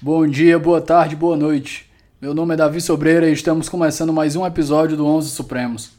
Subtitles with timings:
[0.00, 1.90] Bom dia, boa tarde, boa noite.
[2.22, 5.90] Meu nome é Davi Sobreira e estamos começando mais um episódio do Onze Supremos.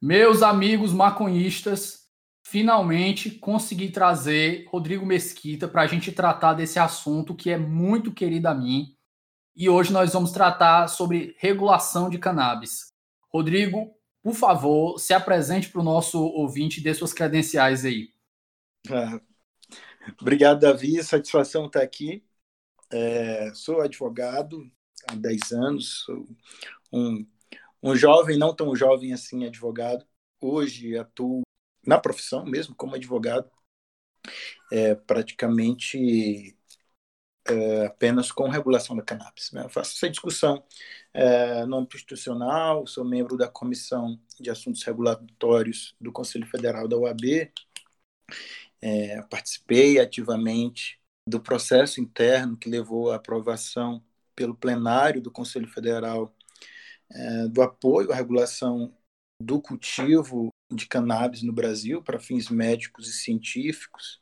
[0.00, 2.04] Meus amigos maconhistas,
[2.46, 8.46] finalmente consegui trazer Rodrigo Mesquita para a gente tratar desse assunto que é muito querido
[8.46, 8.96] a mim.
[9.60, 12.92] E hoje nós vamos tratar sobre regulação de cannabis.
[13.28, 13.92] Rodrigo,
[14.22, 18.14] por favor, se apresente para o nosso ouvinte e dê suas credenciais aí.
[18.88, 19.20] Ah,
[20.22, 21.02] obrigado, Davi.
[21.02, 22.24] Satisfação estar aqui.
[22.88, 24.70] É, sou advogado
[25.08, 26.24] há 10 anos, sou
[26.92, 27.26] um,
[27.82, 30.06] um jovem, não tão jovem assim, advogado.
[30.40, 31.42] Hoje atuo
[31.84, 33.50] na profissão mesmo, como advogado,
[34.70, 36.56] é, praticamente
[37.50, 39.50] é, apenas com regulação da cannabis.
[39.52, 39.64] Né?
[39.64, 40.62] Eu faço essa discussão
[41.12, 46.96] é, no âmbito institucional, sou membro da Comissão de Assuntos Regulatórios do Conselho Federal da
[46.96, 47.50] UAB,
[48.80, 54.02] é, participei ativamente do processo interno que levou à aprovação
[54.34, 56.34] pelo plenário do Conselho Federal
[57.50, 58.94] do apoio à regulação
[59.40, 64.20] do cultivo de cannabis no Brasil para fins médicos e científicos.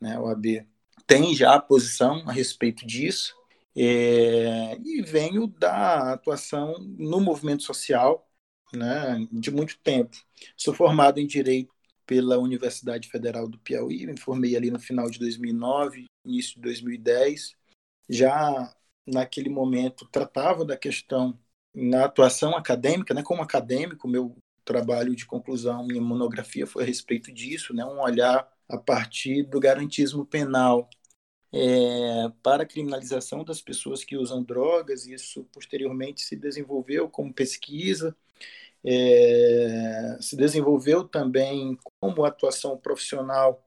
[0.00, 0.16] Né?
[0.16, 0.66] A OAB
[1.06, 3.34] tem já a posição a respeito disso.
[3.76, 8.28] É, e venho da atuação no movimento social
[8.72, 10.16] né, de muito tempo.
[10.56, 11.72] Sou formado em Direito
[12.06, 17.52] pela Universidade Federal do Piauí, me formei ali no final de 2009, início de 2010.
[18.08, 18.74] Já
[19.06, 21.38] naquele momento tratava da questão
[21.74, 27.32] na atuação acadêmica, né, como acadêmico, meu trabalho de conclusão, minha monografia foi a respeito
[27.32, 30.88] disso, né, um olhar a partir do garantismo penal
[31.52, 35.06] é, para a criminalização das pessoas que usam drogas.
[35.06, 38.16] Isso posteriormente se desenvolveu como pesquisa,
[38.84, 43.64] é, se desenvolveu também como atuação profissional,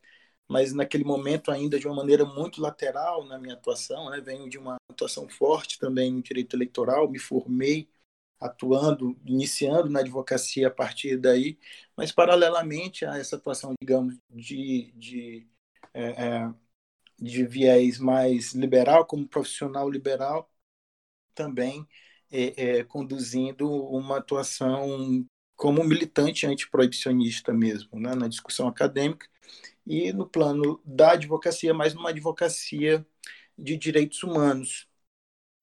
[0.48, 4.10] mas naquele momento ainda de uma maneira muito lateral na minha atuação.
[4.10, 4.22] Né?
[4.22, 7.90] Venho de uma atuação forte também no direito eleitoral, me formei
[8.40, 11.58] atuando, iniciando na advocacia a partir daí,
[11.96, 15.48] mas paralelamente a essa atuação, digamos, de, de,
[15.94, 16.54] é, é,
[17.20, 20.52] de viés mais liberal, como profissional liberal,
[21.36, 21.88] também
[22.32, 29.28] é, é, conduzindo uma atuação como militante antiproibicionista mesmo, né, na discussão acadêmica
[29.86, 33.06] e no plano da advocacia, mas numa advocacia
[33.58, 34.88] de direitos humanos.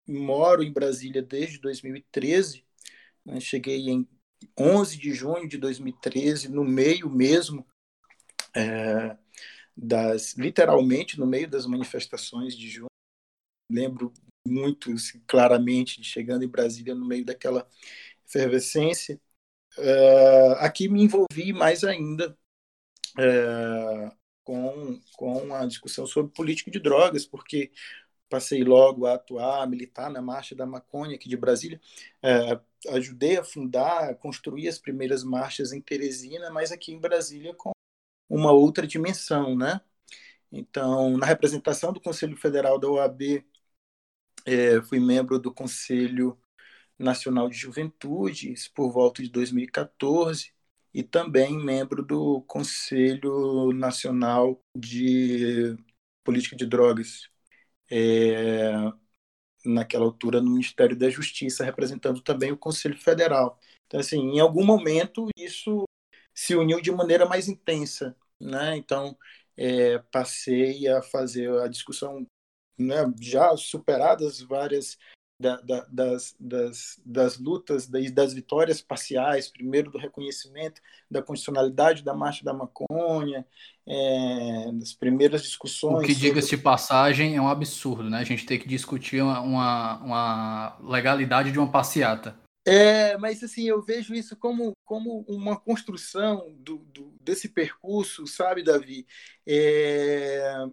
[0.07, 2.64] Moro em Brasília desde 2013
[3.25, 3.41] né?
[3.41, 4.09] Cheguei em
[4.59, 7.67] 11 de junho de 2013, no meio mesmo
[8.55, 9.17] é,
[9.77, 12.89] das, literalmente no meio das manifestações de junho.
[13.71, 14.13] Lembro
[14.47, 17.69] muito assim, claramente de chegando em Brasília no meio daquela
[18.27, 19.21] efervescência.
[19.79, 22.37] É, aqui me envolvi mais ainda
[23.19, 24.13] é,
[24.45, 27.73] com, com a discussão sobre política de drogas, porque
[28.29, 31.81] passei logo a atuar, a militar na Marcha da Maconha aqui de Brasília.
[32.23, 37.55] É, ajudei a fundar, a construir as primeiras marchas em Teresina, mas aqui em Brasília
[37.55, 37.73] com
[38.29, 39.81] uma outra dimensão, né?
[40.53, 43.45] Então, na representação do Conselho Federal da OAB,
[44.47, 46.39] é, fui membro do Conselho
[46.99, 50.53] Nacional de Juventude, por volta de 2014,
[50.93, 55.77] e também membro do Conselho Nacional de
[56.25, 57.29] Política de Drogas,
[57.95, 58.73] é,
[59.65, 63.59] naquela altura no Ministério da Justiça, representando também o Conselho Federal.
[63.87, 65.85] Então, assim, em algum momento isso
[66.35, 68.77] se uniu de maneira mais intensa, né?
[68.77, 69.17] Então,
[69.57, 72.27] é, passei a fazer a discussão,
[72.79, 74.99] né, já superadas várias
[75.45, 82.03] da, da, das, das, das lutas, das, das vitórias parciais, primeiro do reconhecimento da constitucionalidade
[82.03, 83.47] da Marcha da Maconha,
[83.87, 86.03] é, das primeiras discussões.
[86.03, 86.57] O que, diga-se sobre...
[86.57, 88.19] de passagem, é um absurdo, né?
[88.19, 92.35] A gente tem que discutir uma, uma, uma legalidade de uma passeata.
[92.67, 98.63] É, mas assim, eu vejo isso como, como uma construção do, do desse percurso, sabe,
[98.63, 99.07] Davi?
[99.47, 100.67] É,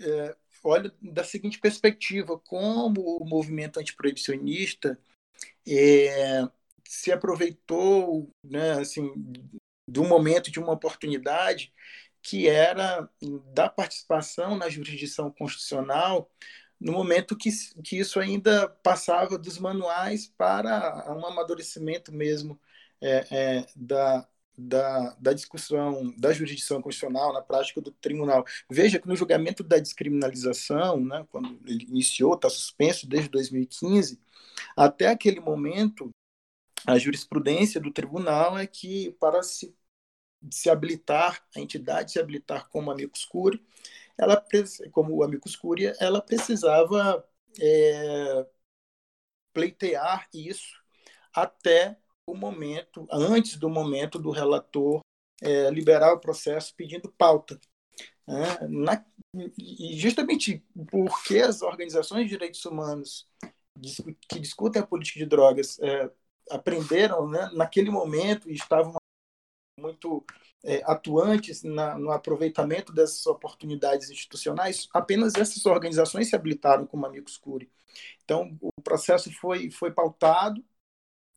[0.00, 4.98] é, olha da seguinte perspectiva, como o movimento antiproibicionista
[5.68, 6.48] é,
[6.84, 9.12] se aproveitou né, assim,
[9.86, 11.72] do momento de uma oportunidade
[12.22, 13.08] que era
[13.52, 16.30] da participação na jurisdição constitucional
[16.80, 17.50] no momento que,
[17.82, 22.60] que isso ainda passava dos manuais para um amadurecimento mesmo
[23.00, 28.44] é, é, da, da, da discussão da jurisdição constitucional na prática do tribunal.
[28.70, 34.20] Veja que no julgamento da descriminalização, né, quando ele iniciou, está suspenso desde 2015,
[34.76, 36.10] Até aquele momento,
[36.86, 39.74] a jurisprudência do tribunal é que para se,
[40.50, 43.62] se habilitar, a entidade se habilitar como amicus curiae,
[44.18, 44.42] ela,
[44.92, 47.26] como amicus curiae, ela precisava
[47.60, 48.46] é,
[49.52, 50.82] pleitear isso
[51.32, 55.00] até o momento, antes do momento do relator
[55.42, 57.58] é, liberar o processo pedindo pauta.
[58.26, 58.58] Né?
[58.68, 59.04] Na,
[59.58, 63.28] e justamente porque as organizações de direitos humanos
[64.28, 66.10] que discutem a política de drogas é,
[66.50, 68.94] aprenderam né, naquele momento e estavam
[69.78, 70.24] muito
[70.64, 77.36] é, atuantes na, no aproveitamento dessas oportunidades institucionais, apenas essas organizações se habilitaram como amigos
[77.36, 77.70] curi.
[78.24, 80.64] Então, o processo foi, foi pautado,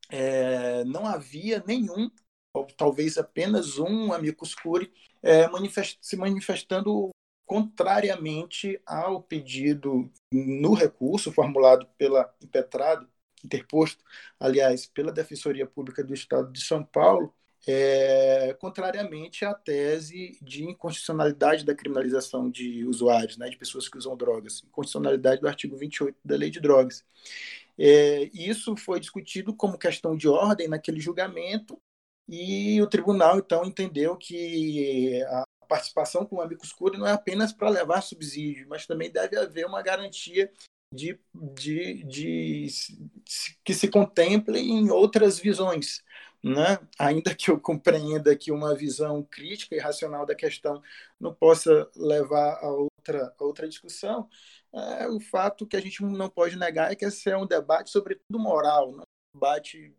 [0.10, 2.10] é, não havia nenhum,
[2.54, 7.10] ou talvez apenas um amicus curi é, manifest, se manifestando
[7.46, 13.08] contrariamente ao pedido no recurso formulado pela impetrado,
[13.44, 14.04] interposto,
[14.40, 17.34] aliás, pela Defensoria Pública do Estado de São Paulo,
[17.68, 24.16] é, contrariamente à tese de inconstitucionalidade da criminalização de usuários, né, de pessoas que usam
[24.16, 27.04] drogas, inconstitucionalidade do artigo 28 da Lei de Drogas.
[27.80, 31.80] É, isso foi discutido como questão de ordem naquele julgamento
[32.28, 37.54] e o tribunal então entendeu que a participação com o amicus curiae não é apenas
[37.54, 40.52] para levar subsídio, mas também deve haver uma garantia
[40.94, 41.20] de,
[41.54, 42.68] de, de,
[43.64, 46.04] que se contemple em outras visões,
[46.42, 46.80] né?
[46.98, 50.82] ainda que eu compreenda que uma visão crítica e racional da questão
[51.20, 54.30] não possa levar a outra, a outra discussão,
[54.74, 57.90] é, o fato que a gente não pode negar é que esse é um debate,
[57.90, 59.96] sobretudo moral, não um debate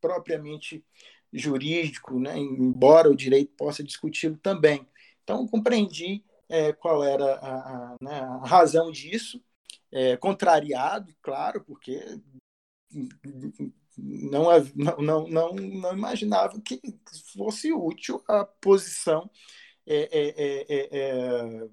[0.00, 0.84] propriamente
[1.32, 2.38] jurídico, né?
[2.38, 4.86] embora o direito possa discuti-lo também.
[5.22, 9.42] Então, compreendi é, qual era a, a, né, a razão disso,
[9.92, 12.02] é, contrariado, claro, porque
[13.96, 14.44] não,
[14.98, 16.80] não, não, não imaginava que
[17.34, 19.30] fosse útil a posição
[19.86, 21.68] é, é, é, é,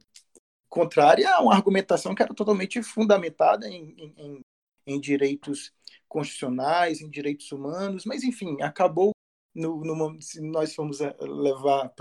[0.75, 4.41] contrária a uma argumentação que era totalmente fundamentada em, em,
[4.85, 5.73] em direitos
[6.05, 9.11] constitucionais, em direitos humanos, mas enfim, acabou
[9.53, 11.93] no, no se nós formos levar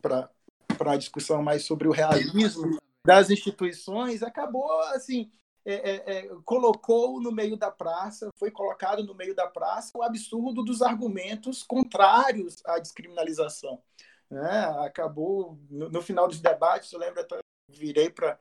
[0.00, 0.30] para
[0.78, 5.28] a discussão mais sobre o realismo das instituições, acabou assim
[5.64, 10.04] é, é, é, colocou no meio da praça, foi colocado no meio da praça o
[10.04, 13.82] absurdo dos argumentos contrários à descriminalização.
[14.30, 14.64] Né?
[14.86, 18.38] Acabou, no, no, final dos debates, eu lembro, até, virei para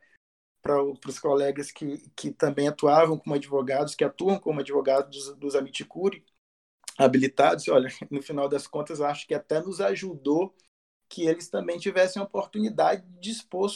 [0.62, 5.56] para os colegas que, que também atuavam como advogados, que atuam como advogados dos, dos
[5.56, 6.26] Amiticuri,
[6.98, 10.54] habilitados, olha, no final das contas, acho que até nos ajudou
[11.10, 13.70] que eles também tivessem a oportunidade de expor,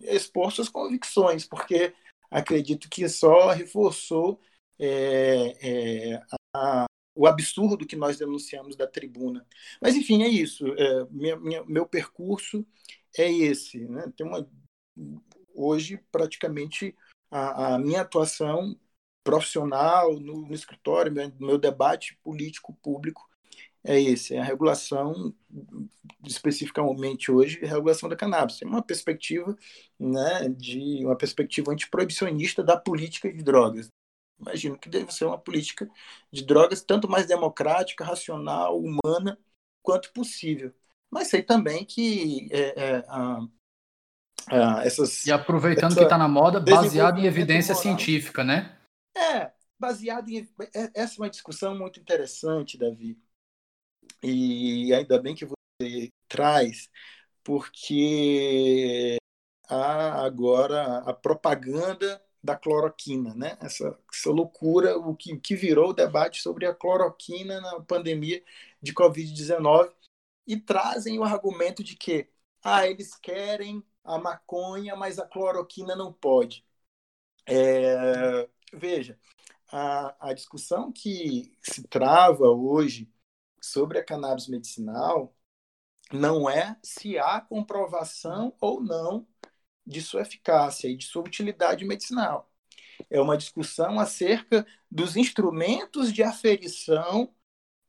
[0.00, 1.94] expor suas convicções, porque
[2.30, 4.40] acredito que só reforçou
[4.76, 9.46] é, é, a, o absurdo que nós denunciamos da tribuna.
[9.80, 10.66] Mas, enfim, é isso.
[10.66, 12.66] É, minha, minha, meu percurso
[13.16, 13.86] é esse.
[13.86, 14.12] Né?
[14.16, 14.48] Tem uma,
[15.54, 16.94] hoje, praticamente,
[17.30, 18.78] a, a minha atuação
[19.22, 23.28] profissional no, no escritório, meu, meu debate político público
[23.82, 25.34] é esse, é a regulação,
[26.26, 28.60] especificamente hoje, a regulação da cannabis.
[28.62, 29.56] É uma perspectiva,
[29.98, 33.88] né, de uma perspectiva antiproibicionista da política de drogas.
[34.40, 35.88] Imagino que deve ser uma política
[36.32, 39.38] de drogas tanto mais democrática, racional, humana,
[39.82, 40.72] quanto possível.
[41.10, 43.46] Mas sei também que é, é, a,
[44.48, 45.26] a, essas...
[45.26, 48.76] E aproveitando essa que está na moda, baseado em evidência moral, científica, né?
[49.16, 50.48] É, baseado em...
[50.74, 53.18] É, essa é uma discussão muito interessante, Davi
[54.24, 56.88] e ainda bem que você traz,
[57.42, 59.16] porque
[59.68, 63.56] há agora a propaganda da cloroquina, né?
[63.60, 68.42] Essa, essa loucura, o que, que virou o debate sobre a cloroquina na pandemia
[68.82, 69.92] de Covid-19
[70.46, 72.28] e trazem o argumento de que
[72.62, 76.64] ah, eles querem a maconha, mas a cloroquina não pode.
[77.46, 79.18] É, veja,
[79.72, 83.10] a, a discussão que se trava hoje
[83.60, 85.34] sobre a cannabis medicinal
[86.12, 89.26] não é se há comprovação ou não
[89.86, 92.50] de sua eficácia e de sua utilidade medicinal.
[93.10, 97.34] É uma discussão acerca dos instrumentos de aferição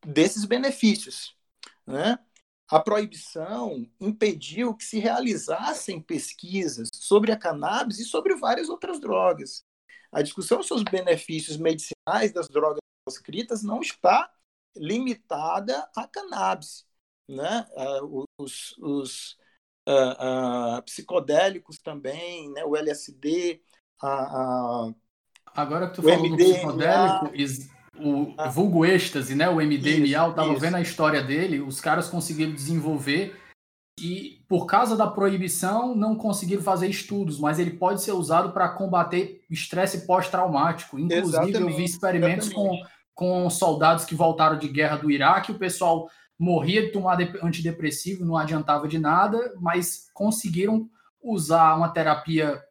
[0.06, 1.38] desses benefícios.
[1.86, 2.18] Né?
[2.68, 9.64] A proibição impediu que se realizassem pesquisas sobre a cannabis e sobre várias outras drogas.
[10.12, 14.32] A discussão sobre os benefícios medicinais das drogas escritas não está
[14.76, 16.86] limitada a cannabis.
[17.30, 17.68] Né?
[18.40, 19.38] Os, os
[19.88, 22.64] uh, uh, psicodélicos também, né?
[22.66, 23.62] o LSD,
[24.02, 24.94] a, a,
[25.54, 27.36] Agora que tu o falou MDMA, do psicodélico,
[28.00, 28.50] o ah.
[28.50, 29.50] vulgo êxtase, né?
[29.50, 30.60] O MDMA, eu tava isso.
[30.60, 33.36] vendo a história dele, os caras conseguiram desenvolver
[34.00, 38.70] e por causa da proibição não conseguiram fazer estudos, mas ele pode ser usado para
[38.70, 41.00] combater estresse pós-traumático.
[41.00, 42.78] Inclusive, exatamente, eu vi experimentos com,
[43.14, 48.36] com soldados que voltaram de guerra do Iraque, o pessoal morria de tomar antidepressivo, não
[48.36, 50.90] adiantava de nada, mas conseguiram
[51.24, 52.62] usar uma terapia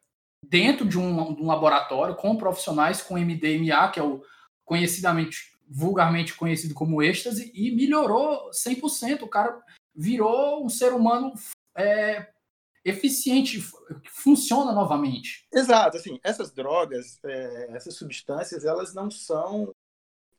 [0.47, 4.21] dentro de um, de um laboratório com profissionais com MDMA, que é o
[4.65, 9.21] conhecidamente, vulgarmente conhecido como êxtase, e melhorou 100%.
[9.21, 9.61] O cara
[9.95, 11.33] virou um ser humano
[11.77, 12.29] é,
[12.83, 13.63] eficiente,
[14.09, 15.47] funciona novamente.
[15.53, 19.71] Exato, assim, essas drogas, é, essas substâncias, elas não são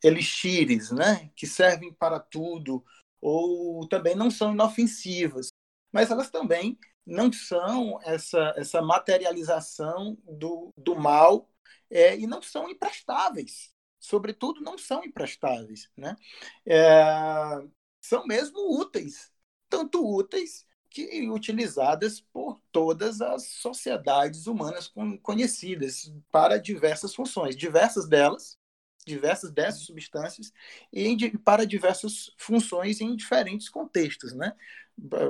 [0.03, 2.85] elixires, né, que servem para tudo,
[3.21, 5.49] ou também não são inofensivas,
[5.91, 11.49] mas elas também não são essa, essa materialização do, do mal
[11.89, 13.76] é, e não são imprestáveis
[14.07, 15.91] sobretudo, não são imprestáveis.
[15.97, 16.17] Né?
[16.65, 17.63] É,
[18.01, 19.33] são mesmo úteis,
[19.69, 24.91] tanto úteis que utilizadas por todas as sociedades humanas
[25.23, 28.57] conhecidas para diversas funções, diversas delas,
[29.05, 30.53] diversas dessas substâncias
[30.93, 34.55] e para diversas funções em diferentes contextos, né?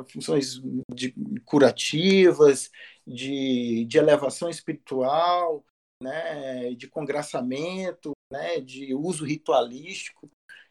[0.09, 0.61] Funções
[0.95, 1.13] de
[1.45, 2.71] curativas,
[3.07, 5.65] de, de elevação espiritual,
[6.01, 6.75] né?
[6.75, 10.31] De congraçamento, né, de uso ritualístico,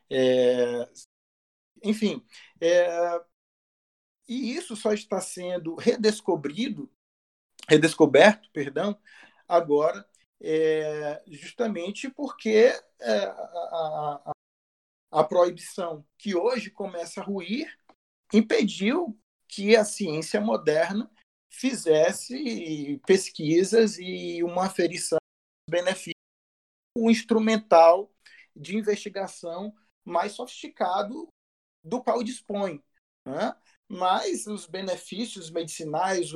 [0.10, 0.90] é,
[1.84, 2.26] enfim,
[2.62, 3.22] é,
[4.28, 6.90] e isso só está sendo redescobrido,
[7.68, 9.00] redescoberto, perdão,
[9.48, 10.08] agora,
[10.42, 14.32] é, justamente porque é, a, a,
[15.12, 17.78] a proibição que hoje começa a ruir
[18.34, 21.10] impediu que a ciência moderna
[21.50, 25.18] fizesse pesquisas e uma aferição
[25.68, 26.14] dos benefícios
[26.96, 28.12] o instrumental
[28.56, 29.74] de investigação
[30.04, 31.28] mais sofisticado
[31.84, 32.82] do qual dispõe.
[33.25, 33.56] Né?
[33.88, 36.32] Mas os benefícios medicinais,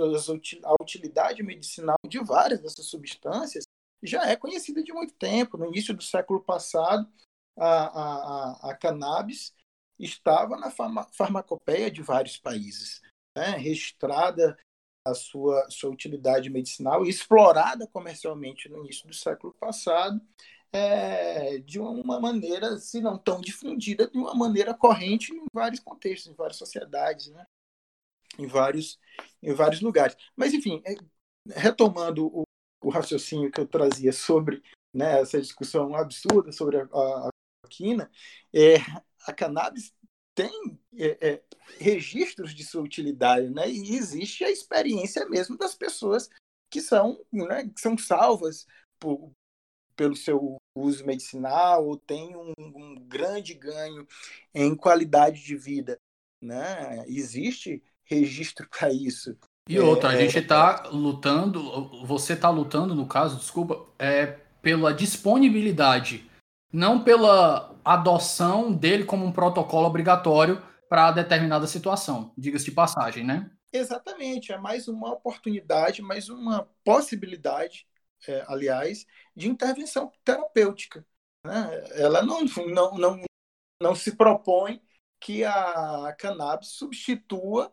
[0.63, 3.63] a utilidade medicinal de várias dessas substâncias
[4.03, 5.57] já é conhecida de muito tempo.
[5.57, 7.09] No início do século passado,
[7.57, 9.53] a, a, a cannabis
[9.97, 10.71] estava na
[11.11, 13.01] farmacopeia de vários países,
[13.35, 13.51] né?
[13.57, 14.57] registrada
[15.05, 20.21] a sua, sua utilidade medicinal explorada comercialmente no início do século passado,
[20.71, 26.31] é, de uma maneira, se não tão difundida, de uma maneira corrente em vários contextos,
[26.31, 27.43] em várias sociedades, né?
[28.37, 28.99] em, vários,
[29.41, 30.15] em vários lugares.
[30.35, 30.95] Mas, enfim, é,
[31.59, 32.43] retomando o,
[32.81, 34.61] o raciocínio que eu trazia sobre
[34.93, 38.09] né, essa discussão absurda sobre a, a, a quina,
[38.53, 38.75] é,
[39.27, 39.93] a cannabis
[40.39, 41.41] tem é, é,
[41.79, 43.69] registros de sua utilidade, né?
[43.69, 46.29] E existe a experiência mesmo das pessoas
[46.71, 48.65] que são, né, que são salvas
[48.97, 49.31] por,
[49.97, 54.07] pelo seu uso medicinal ou tem um, um grande ganho
[54.53, 55.99] em qualidade de vida,
[56.41, 57.03] né?
[57.05, 59.35] Existe registro para isso.
[59.67, 64.93] E outra, é, a gente está lutando, você está lutando, no caso, desculpa, é pela
[64.93, 66.28] disponibilidade,
[66.71, 73.51] não pela adoção dele como um protocolo obrigatório para determinada situação, diga-se de passagem, né?
[73.71, 77.87] Exatamente, é mais uma oportunidade, mais uma possibilidade,
[78.27, 81.05] é, aliás, de intervenção terapêutica.
[81.45, 81.87] Né?
[81.91, 83.21] Ela não, não, não,
[83.81, 84.81] não se propõe
[85.21, 87.71] que a cannabis substitua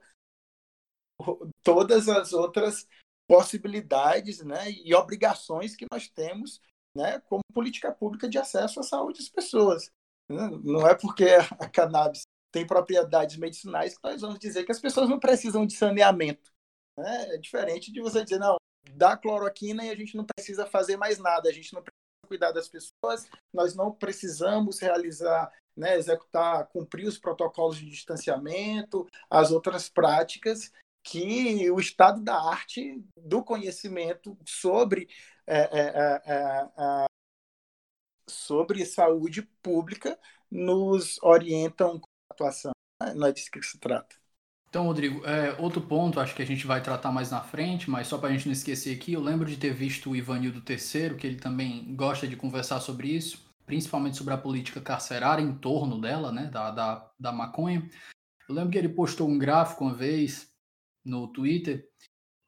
[1.62, 2.86] todas as outras
[3.26, 6.60] possibilidades né, e obrigações que nós temos
[6.96, 9.90] né, como política pública de acesso à saúde das pessoas.
[10.28, 10.50] Né?
[10.64, 11.26] Não é porque
[11.58, 15.76] a cannabis tem propriedades medicinais que nós vamos dizer que as pessoas não precisam de
[15.76, 16.50] saneamento.
[16.98, 17.34] Né?
[17.34, 18.56] É diferente de você dizer, não,
[18.94, 22.50] dá cloroquina e a gente não precisa fazer mais nada, a gente não precisa cuidar
[22.50, 29.88] das pessoas, nós não precisamos realizar, né, executar, cumprir os protocolos de distanciamento, as outras
[29.88, 30.72] práticas
[31.04, 35.08] que o estado da arte do conhecimento sobre
[35.46, 37.06] é, é, é, é,
[38.28, 40.18] sobre saúde pública
[40.50, 42.72] nos orientam com a atuação.
[43.14, 44.16] Não é disso que se trata.
[44.68, 48.08] Então, Rodrigo, é, outro ponto, acho que a gente vai tratar mais na frente, mas
[48.08, 51.16] só para a gente não esquecer aqui, eu lembro de ter visto o Ivanildo III,
[51.16, 56.00] que ele também gosta de conversar sobre isso, principalmente sobre a política carcerária em torno
[56.00, 57.88] dela, né, da, da, da maconha.
[58.48, 60.52] Eu lembro que ele postou um gráfico uma vez
[61.04, 61.88] no Twitter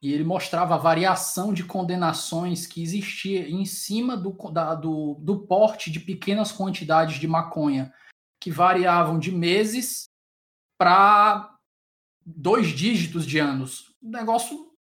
[0.01, 5.39] e ele mostrava a variação de condenações que existia em cima do, da, do, do
[5.45, 7.93] porte de pequenas quantidades de maconha,
[8.39, 10.05] que variavam de meses
[10.77, 11.53] para
[12.25, 13.93] dois dígitos de anos.
[14.01, 14.71] Um negócio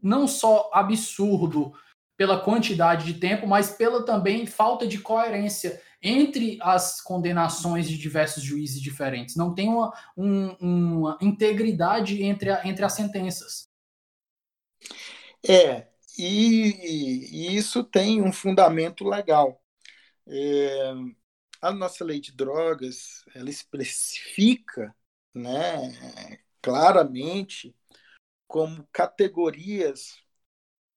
[0.00, 1.72] não só absurdo
[2.16, 8.42] pela quantidade de tempo, mas pela também falta de coerência entre as condenações de diversos
[8.44, 9.34] juízes diferentes.
[9.34, 13.64] Não tem uma, um, uma integridade entre, a, entre as sentenças.
[15.46, 19.62] É, e, e, isso tem um fundamento legal.
[20.26, 20.92] É,
[21.60, 24.94] a nossa lei de drogas ela especifica
[25.34, 27.76] né, claramente
[28.48, 30.22] como categorias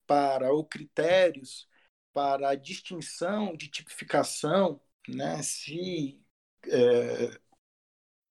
[0.07, 1.67] para ou critérios
[2.13, 6.21] para a distinção de tipificação, né, se
[6.67, 7.39] é,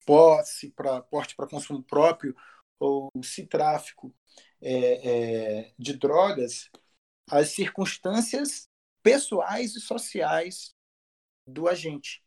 [0.06, 2.34] posse para porte para consumo próprio
[2.78, 4.14] ou se tráfico
[4.60, 6.70] é, é, de drogas,
[7.30, 8.68] as circunstâncias
[9.02, 10.70] pessoais e sociais
[11.46, 12.22] do agente.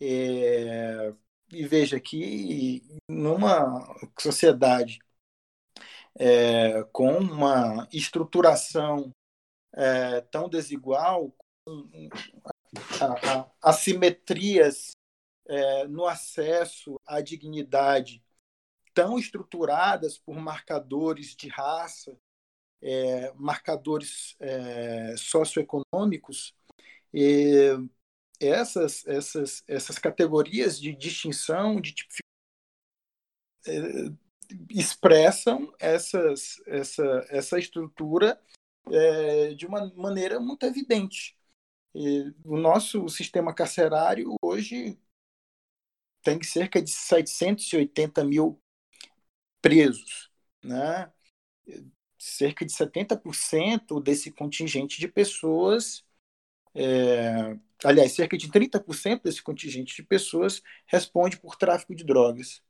[0.00, 1.12] É,
[1.50, 5.00] e veja que numa sociedade
[6.18, 9.10] é, com uma estruturação
[9.72, 11.88] é, tão desigual, com
[13.62, 14.90] assimetrias
[15.46, 18.22] é, no acesso à dignidade
[18.98, 22.18] tão estruturadas por marcadores de raça,
[22.82, 26.52] é, marcadores é, socioeconômicos,
[28.40, 31.94] essas, essas, essas categorias de distinção, de
[33.68, 34.10] é,
[34.68, 38.42] expressam essas, essa, essa estrutura
[38.90, 41.38] é, de uma maneira muito evidente.
[41.94, 44.98] E o nosso sistema carcerário hoje
[46.20, 48.60] tem cerca de 780 mil
[49.60, 50.30] presos,
[50.62, 51.10] né?
[52.18, 56.04] cerca de 70% desse contingente de pessoas,
[56.74, 62.60] é, aliás, cerca de 30% desse contingente de pessoas responde por tráfico de drogas.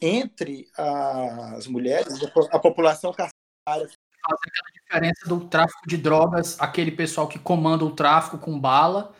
[0.00, 2.18] Entre as mulheres,
[2.50, 3.32] a população carcerária
[3.66, 9.14] faz aquela diferença do tráfico de drogas, aquele pessoal que comanda o tráfico com bala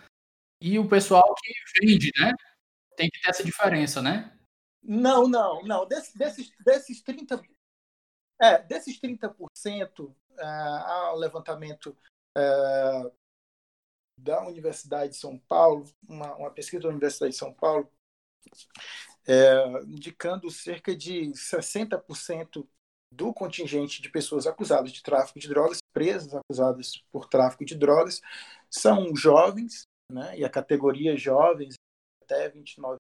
[0.61, 2.33] e o pessoal que vende, né?
[2.97, 4.34] Tem que ter essa diferença, né?
[4.85, 5.87] Não, não, não.
[5.87, 7.43] Des, desses, desses 30%,
[8.41, 11.97] é, desses 30%, é, há levantamento
[12.37, 13.13] é,
[14.19, 17.91] da Universidade de São Paulo, uma, uma pesquisa da Universidade de São Paulo,
[19.27, 22.69] é, indicando cerca de 60%
[23.11, 28.21] do contingente de pessoas acusadas de tráfico de drogas, presas acusadas por tráfico de drogas,
[28.69, 31.75] são jovens, né, e a categoria jovens
[32.23, 32.99] até 29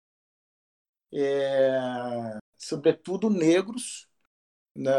[1.12, 4.08] é, sobretudo negros,
[4.74, 4.92] né,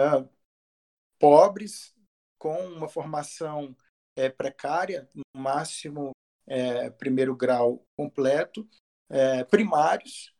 [1.19, 1.95] pobres,
[2.37, 3.75] com uma formação
[4.15, 6.11] é, precária, no máximo
[6.47, 8.67] é, primeiro grau completo,
[9.09, 10.33] é, primários,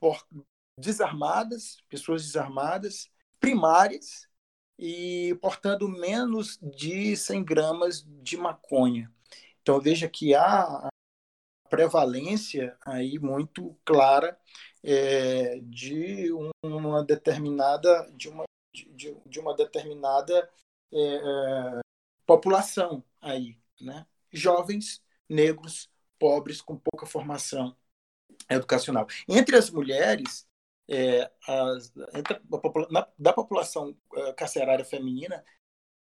[0.00, 0.24] por,
[0.78, 4.28] desarmadas, pessoas desarmadas, primárias
[4.78, 9.12] e portando menos de 100 gramas de maconha.
[9.60, 10.88] Então veja que há
[11.68, 14.38] prevalência aí muito clara
[14.82, 16.30] é, de
[16.62, 20.48] uma determinada de uma, de, de uma determinada
[20.92, 21.80] é, é,
[22.26, 24.06] população aí, né?
[24.32, 27.76] Jovens, negros, pobres com pouca formação
[28.50, 29.06] educacional.
[29.28, 30.46] Entre as mulheres,
[30.88, 32.40] é, as, entre a,
[32.90, 35.44] na, da população é, carcerária feminina,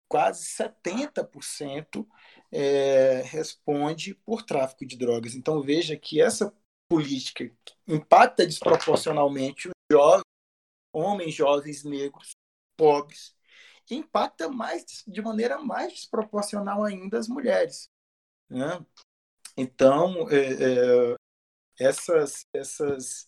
[0.08, 2.08] quase 70%
[2.52, 5.36] é, responde por tráfico de drogas.
[5.36, 6.54] Então veja que essa
[6.90, 7.52] política
[7.88, 10.24] impacta desproporcionalmente os jovens,
[10.94, 12.32] homens jovens negros,
[12.76, 13.36] pobres,
[13.90, 17.90] e impacta mais de maneira mais desproporcional ainda as mulheres.
[18.50, 18.86] Né?
[19.56, 21.16] Então, é, é,
[21.80, 23.28] essas, essas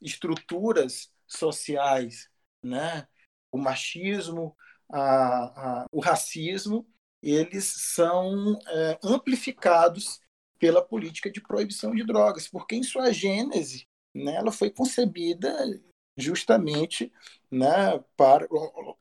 [0.00, 2.28] estruturas sociais,
[2.62, 3.06] né?
[3.52, 4.56] o machismo,
[4.92, 6.88] a, a, o racismo,
[7.22, 10.20] eles são é, amplificados
[10.60, 15.56] pela política de proibição de drogas, porque em sua gênese, né, ela foi concebida
[16.16, 17.10] justamente
[17.50, 18.46] né, para.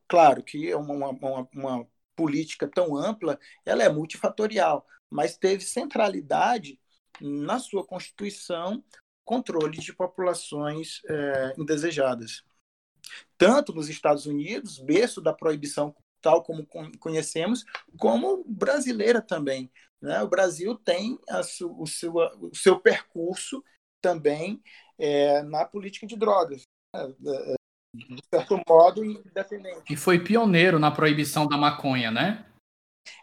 [0.08, 6.80] Claro que é uma, uma, uma política tão ampla, ela é multifatorial, mas teve centralidade
[7.22, 8.84] na sua Constituição
[9.26, 12.41] controle de populações é, indesejadas.
[13.38, 16.65] Tanto nos Estados Unidos, berço da proibição tal como
[17.00, 17.63] conhecemos,
[17.98, 19.72] como brasileira também.
[20.01, 20.21] Né?
[20.21, 23.63] O Brasil tem su, o, seu, o seu percurso
[24.01, 24.62] também
[24.97, 27.55] é, na política de drogas, né?
[27.93, 29.91] de certo modo independente.
[29.91, 32.45] E foi pioneiro na proibição da maconha, né?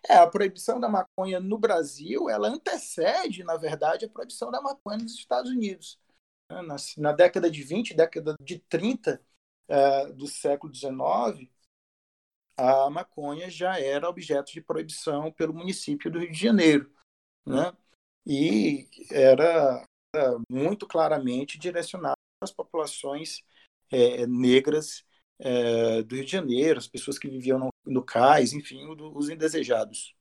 [0.09, 4.99] É, a proibição da maconha no Brasil, ela antecede, na verdade, a proibição da maconha
[4.99, 5.99] nos Estados Unidos.
[6.51, 6.63] Né?
[6.63, 9.21] Na, na década de 20, década de 30
[9.69, 11.49] é, do século XIX,
[12.57, 16.91] a maconha já era objeto de proibição pelo município do Rio de Janeiro,
[17.45, 17.73] né?
[18.27, 23.43] E era, era muito claramente direcionado às populações
[23.91, 25.05] é, negras
[25.39, 30.15] é, do Rio de Janeiro, as pessoas que viviam no, no cais, enfim, os indesejados.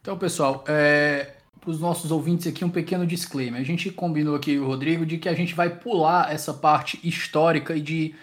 [0.00, 3.60] Então, pessoal, é, para os nossos ouvintes aqui um pequeno disclaimer.
[3.60, 7.80] A gente combinou aqui, Rodrigo, de que a gente vai pular essa parte histórica e
[7.80, 8.14] de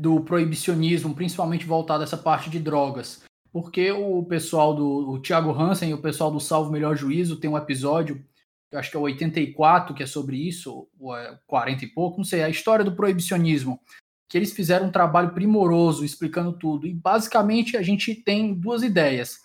[0.00, 3.22] do proibicionismo, principalmente voltado a essa parte de drogas.
[3.52, 7.50] Porque o pessoal do o Thiago Hansen e o pessoal do Salvo Melhor Juízo tem
[7.50, 8.24] um episódio,
[8.72, 12.24] acho que é o 84, que é sobre isso, ou é 40 e pouco, não
[12.24, 13.80] sei, a história do proibicionismo,
[14.28, 16.86] que eles fizeram um trabalho primoroso explicando tudo.
[16.86, 19.40] E basicamente a gente tem duas ideias.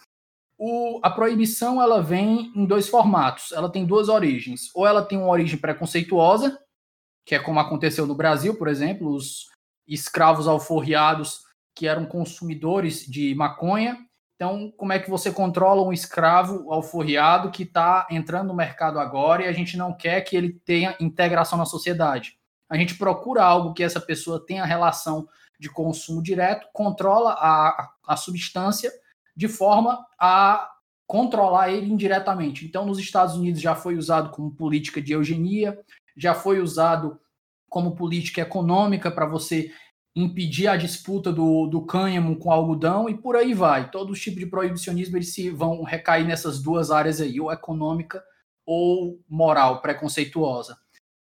[0.57, 3.51] O, a proibição ela vem em dois formatos.
[3.53, 4.69] Ela tem duas origens.
[4.75, 6.59] Ou ela tem uma origem preconceituosa,
[7.25, 9.52] que é como aconteceu no Brasil, por exemplo, os
[9.87, 11.41] escravos alforriados
[11.75, 13.97] que eram consumidores de maconha.
[14.35, 19.43] Então, como é que você controla um escravo alforriado que está entrando no mercado agora
[19.43, 22.37] e a gente não quer que ele tenha integração na sociedade?
[22.69, 25.27] A gente procura algo que essa pessoa tenha relação
[25.59, 28.91] de consumo direto, controla a, a substância
[29.35, 30.69] de forma a
[31.05, 32.65] controlar ele indiretamente.
[32.65, 35.79] Então, nos Estados Unidos já foi usado como política de eugenia,
[36.17, 37.19] já foi usado
[37.73, 39.73] como política econômica para você
[40.15, 43.89] impedir a disputa do, do cânhamo com algodão e por aí vai.
[43.89, 48.23] Todos os tipos de proibicionismo eles se vão recair nessas duas áreas aí, ou econômica
[48.63, 50.77] ou moral, preconceituosa.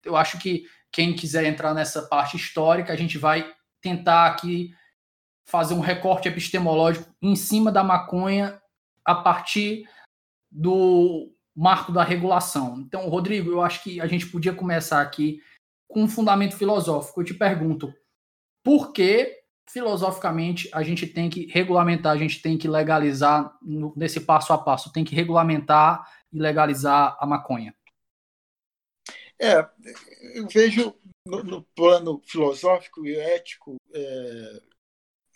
[0.05, 3.49] Eu acho que quem quiser entrar nessa parte histórica, a gente vai
[3.81, 4.75] tentar aqui
[5.47, 8.61] fazer um recorte epistemológico em cima da maconha
[9.05, 9.89] a partir
[10.51, 12.81] do marco da regulação.
[12.81, 15.41] Então, Rodrigo, eu acho que a gente podia começar aqui
[15.91, 17.21] com um fundamento filosófico.
[17.21, 17.93] Eu te pergunto,
[18.63, 23.53] por que filosoficamente a gente tem que regulamentar, a gente tem que legalizar
[23.97, 27.75] nesse passo a passo, tem que regulamentar e legalizar a maconha?
[29.39, 29.67] É,
[30.35, 30.95] eu vejo
[31.27, 34.63] no, no plano filosófico e ético, é,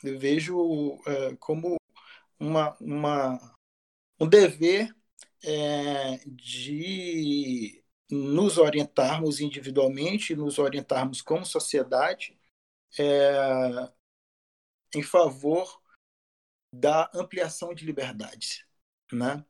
[0.04, 1.76] eu vejo é, como
[2.38, 3.56] uma, uma,
[4.20, 4.94] um dever
[5.42, 12.38] é, de nos orientarmos individualmente, nos orientarmos como sociedade
[12.98, 13.92] é,
[14.94, 15.80] em favor
[16.72, 18.64] da ampliação de liberdades,
[19.12, 19.44] né?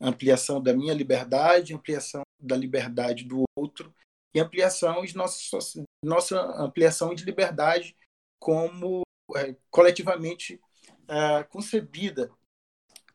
[0.00, 3.94] Ampliação da minha liberdade, ampliação da liberdade do outro
[4.34, 5.58] e ampliação de nossa,
[6.02, 7.96] nossa ampliação de liberdade
[8.38, 9.02] como
[9.36, 10.60] é, coletivamente
[11.06, 12.30] é, concebida.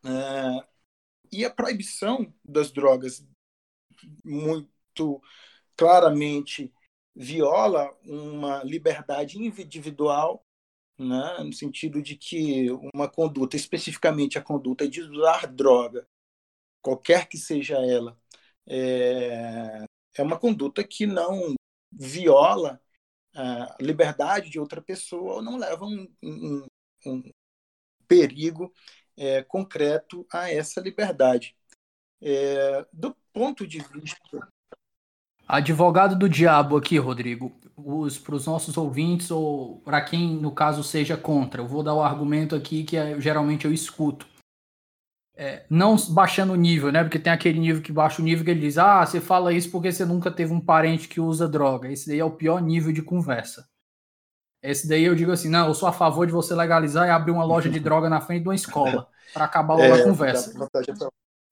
[0.06, 0.68] É,
[1.32, 3.26] e a proibição das drogas
[4.24, 4.75] muito
[5.76, 6.74] claramente
[7.16, 10.44] viola uma liberdade individual,
[10.98, 16.08] né, no sentido de que uma conduta, especificamente a conduta de usar droga,
[16.82, 18.18] qualquer que seja ela,
[18.68, 21.56] é, é uma conduta que não
[21.92, 22.82] viola
[23.36, 26.66] a liberdade de outra pessoa ou não leva um, um,
[27.06, 27.24] um
[28.08, 28.74] perigo
[29.18, 31.56] é, concreto a essa liberdade.
[32.22, 34.48] É, do ponto de vista.
[35.48, 37.52] Advogado do diabo aqui, Rodrigo,
[38.24, 42.02] para os nossos ouvintes, ou para quem, no caso, seja contra, eu vou dar o
[42.02, 44.26] argumento aqui que é, geralmente eu escuto.
[45.38, 47.04] É, não baixando o nível, né?
[47.04, 49.70] Porque tem aquele nível que baixa o nível que ele diz: Ah, você fala isso
[49.70, 51.92] porque você nunca teve um parente que usa droga.
[51.92, 53.68] Esse daí é o pior nível de conversa.
[54.64, 57.32] Esse daí eu digo assim: não, eu sou a favor de você legalizar e abrir
[57.32, 60.54] uma loja de droga na frente de uma escola para acabar logo é, a conversa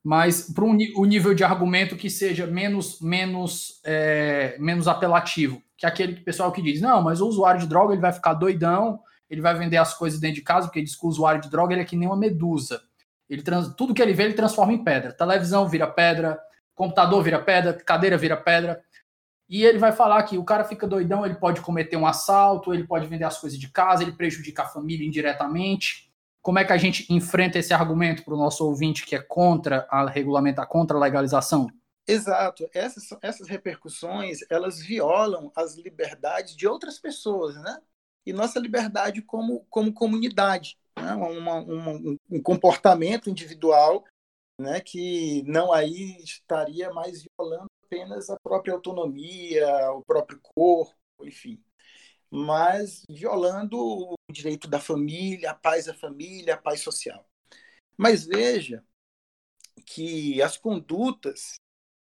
[0.04, 5.86] mas para um, um, nível de argumento que seja menos menos é, menos apelativo, que
[5.86, 9.00] é aquele pessoal que diz, não, mas o usuário de droga ele vai ficar doidão,
[9.30, 11.74] ele vai vender as coisas dentro de casa, porque diz que o usuário de droga
[11.74, 12.82] ele é que nem uma medusa.
[13.30, 15.14] Ele trans, tudo que ele vê ele transforma em pedra.
[15.14, 16.38] Televisão vira pedra,
[16.76, 18.84] computador vira pedra, cadeira vira pedra.
[19.50, 22.86] E ele vai falar que o cara fica doidão, ele pode cometer um assalto, ele
[22.86, 26.13] pode vender as coisas de casa, ele prejudica a família indiretamente
[26.44, 29.88] como é que a gente enfrenta esse argumento para o nosso ouvinte que é contra
[29.90, 31.68] a regulamentar, contra a legalização?
[32.06, 32.70] Exato.
[32.74, 37.80] Essas, essas repercussões, elas violam as liberdades de outras pessoas, né?
[38.26, 40.78] E nossa liberdade como, como comunidade.
[41.00, 41.14] Né?
[41.14, 44.04] Uma, uma, um comportamento individual
[44.60, 44.82] né?
[44.82, 51.58] que não aí estaria mais violando apenas a própria autonomia, o próprio corpo, enfim
[52.34, 57.26] mas violando direito da família, a paz da família, a paz social.
[57.98, 58.84] Mas veja
[59.86, 61.56] que as condutas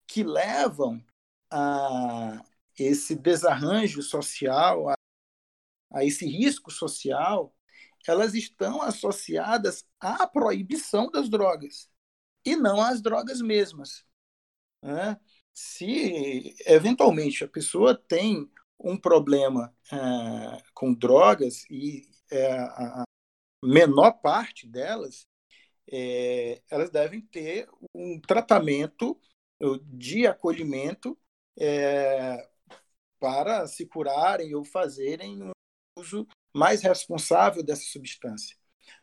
[0.08, 1.04] que levam
[1.52, 2.44] a
[2.78, 4.96] esse desarranjo social, a,
[5.92, 7.54] a esse risco social,
[8.08, 11.90] elas estão associadas à proibição das drogas
[12.46, 14.06] e não às drogas mesmas.
[14.82, 15.20] Né?
[15.54, 23.04] Se eventualmente a pessoa tem um problema é, com drogas e é, a
[23.64, 25.26] menor parte delas,
[25.90, 29.20] é, elas devem ter um tratamento
[29.84, 31.18] de acolhimento
[31.58, 32.48] é,
[33.20, 35.52] para se curarem ou fazerem um
[35.98, 38.56] uso mais responsável dessa substância.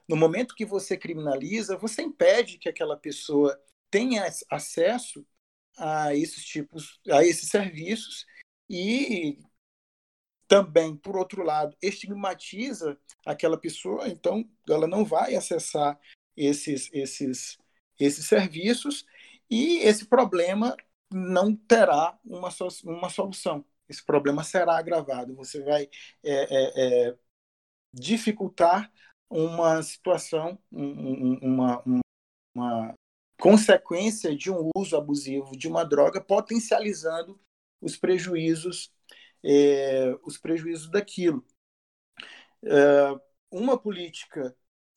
[0.09, 3.59] No momento que você criminaliza, você impede que aquela pessoa
[3.91, 5.27] tenha acesso
[5.77, 8.25] a esses tipos, a esses serviços
[8.69, 9.39] e
[10.47, 15.99] também, por outro lado, estigmatiza aquela pessoa, então ela não vai acessar
[16.37, 17.59] esses, esses,
[17.99, 19.05] esses serviços
[19.51, 20.77] e esse problema
[21.13, 22.49] não terá uma,
[22.85, 23.65] uma solução.
[23.89, 25.35] Esse problema será agravado.
[25.37, 25.89] Você vai
[26.23, 27.19] é, é, é,
[27.93, 28.91] dificultar
[29.31, 31.83] uma situação, uma,
[32.55, 32.95] uma
[33.39, 37.41] consequência de um uso abusivo de uma droga, potencializando
[37.81, 38.94] os prejuízos,
[39.45, 41.45] é, os prejuízos daquilo.
[42.65, 43.15] É,
[43.51, 44.55] uma política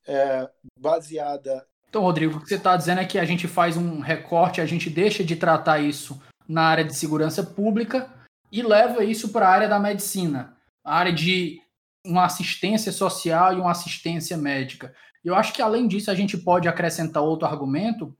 [0.08, 1.66] é, baseada.
[1.90, 4.66] Então, Rodrigo, o que você está dizendo é que a gente faz um recorte, a
[4.66, 8.14] gente deixa de tratar isso na área de segurança pública
[8.52, 11.62] e leva isso para a área da medicina, a área de
[12.06, 14.94] uma assistência social e uma assistência médica.
[15.24, 18.16] Eu acho que, além disso, a gente pode acrescentar outro argumento,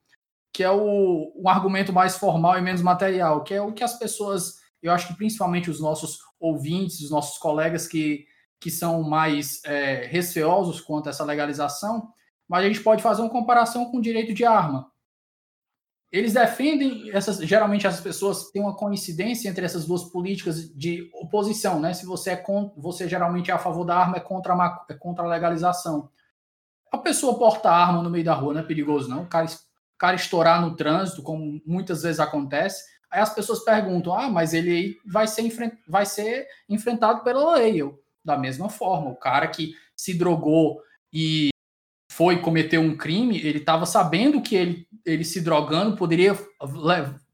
[0.52, 3.98] que é o, um argumento mais formal e menos material, que é o que as
[3.98, 8.26] pessoas, eu acho que principalmente os nossos ouvintes, os nossos colegas que
[8.60, 12.12] que são mais é, receosos quanto a essa legalização,
[12.48, 14.92] mas a gente pode fazer uma comparação com o direito de arma.
[16.10, 21.82] Eles defendem, essas, geralmente as pessoas têm uma coincidência entre essas duas políticas de oposição,
[21.82, 21.94] né?
[21.94, 24.94] Se você é contra, você geralmente é a favor da arma, é contra a, é
[24.94, 26.10] contra a legalização.
[26.90, 29.24] A pessoa porta arma no meio da rua não é perigoso, não.
[29.24, 34.14] O cara, o cara estourar no trânsito, como muitas vezes acontece, aí as pessoas perguntam:
[34.14, 35.44] ah, mas ele vai ser,
[35.88, 37.82] vai ser enfrentado pela lei.
[37.82, 39.10] Eu, da mesma forma.
[39.10, 40.82] O cara que se drogou
[41.14, 41.50] e
[42.12, 46.38] foi cometer um crime, ele estava sabendo que ele, ele se drogando poderia,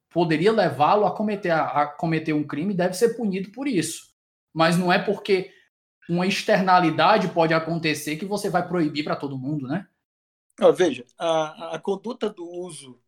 [0.09, 4.13] poderia levá-lo a cometer, a, a cometer um crime, deve ser punido por isso.
[4.53, 5.51] Mas não é porque
[6.07, 9.88] uma externalidade pode acontecer que você vai proibir para todo mundo, né?
[10.75, 12.99] veja, a, a conduta do uso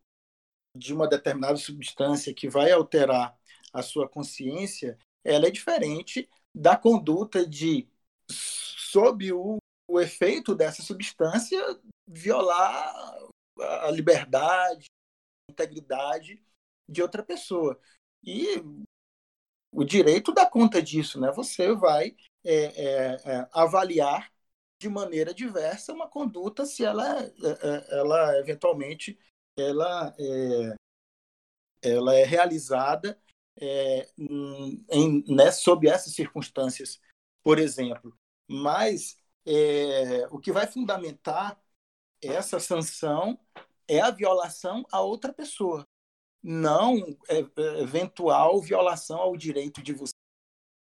[0.76, 3.36] de uma determinada substância que vai alterar
[3.72, 7.88] a sua consciência, ela é diferente da conduta de,
[8.30, 9.58] sob o,
[9.88, 11.58] o efeito dessa substância,
[12.06, 12.94] violar
[13.58, 14.86] a liberdade,
[15.48, 16.42] a integridade
[16.88, 17.78] de outra pessoa.
[18.22, 18.62] E
[19.72, 21.30] o direito dá conta disso, né?
[21.32, 24.32] Você vai é, é, é, avaliar
[24.80, 29.18] de maneira diversa uma conduta se ela, é, é, ela eventualmente
[29.56, 30.76] ela é,
[31.82, 33.18] ela é realizada
[33.58, 37.00] é, em, né, sob essas circunstâncias,
[37.42, 38.16] por exemplo.
[38.46, 39.16] Mas
[39.46, 41.60] é, o que vai fundamentar
[42.22, 43.38] essa sanção
[43.88, 45.86] é a violação a outra pessoa,
[46.42, 46.96] não
[47.80, 50.12] eventual violação ao direito de você.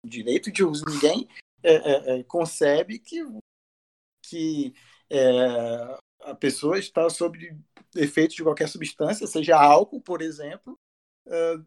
[0.03, 1.27] O direito de uso, ninguém
[1.63, 3.23] é concebe que,
[4.23, 4.73] que
[6.23, 7.57] a pessoa está sob
[7.95, 10.77] efeito de qualquer substância, seja álcool, por exemplo,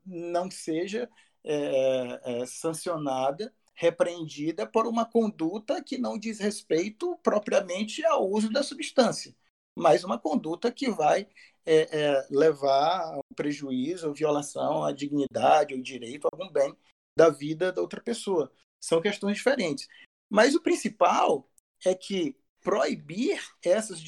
[0.06, 1.08] não seja
[1.44, 8.62] é, é, sancionada, repreendida por uma conduta que não diz respeito propriamente ao uso da
[8.62, 9.34] substância,
[9.76, 11.28] mas uma conduta que vai
[11.66, 16.76] é, levar a um prejuízo, violação à dignidade, ou direito, algum bem
[17.16, 18.52] da vida da outra pessoa.
[18.80, 19.88] São questões diferentes.
[20.28, 21.48] Mas o principal
[21.84, 24.02] é que proibir essas,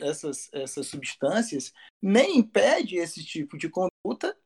[0.00, 4.36] essas, essas substâncias nem impede esse tipo de conduta,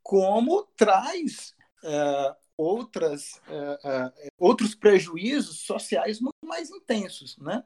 [0.00, 7.36] como traz é, outras, é, é, outros prejuízos sociais muito mais intensos.
[7.38, 7.64] Né?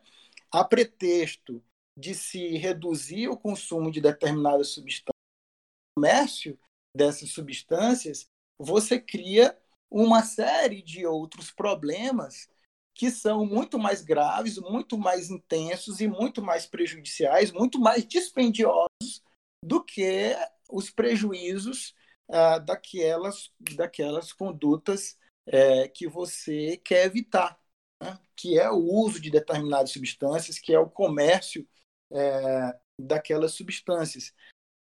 [0.50, 1.62] A pretexto
[1.96, 6.59] de se reduzir o consumo de determinadas substâncias, o comércio
[6.96, 8.26] dessas substâncias,
[8.59, 9.57] você cria
[9.90, 12.48] uma série de outros problemas
[12.94, 19.22] que são muito mais graves, muito mais intensos e muito mais prejudiciais, muito mais dispendiosos
[19.64, 20.35] do que
[20.70, 21.94] os prejuízos
[22.28, 27.61] ah, daquelas, daquelas condutas é, que você quer evitar,
[28.00, 28.18] né?
[28.37, 31.68] que é o uso de determinadas substâncias, que é o comércio
[32.12, 34.33] é, daquelas substâncias.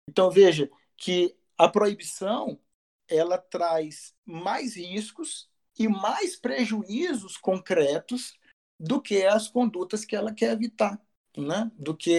[0.07, 2.59] Então, veja que a proibição
[3.07, 8.37] ela traz mais riscos e mais prejuízos concretos
[8.79, 11.01] do que as condutas que ela quer evitar,
[11.37, 11.71] né?
[11.75, 12.11] do que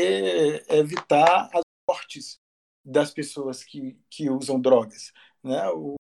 [0.69, 2.39] evitar as mortes
[2.85, 5.13] das pessoas que, que usam drogas.
[5.43, 5.69] Né?
[5.71, 5.95] O,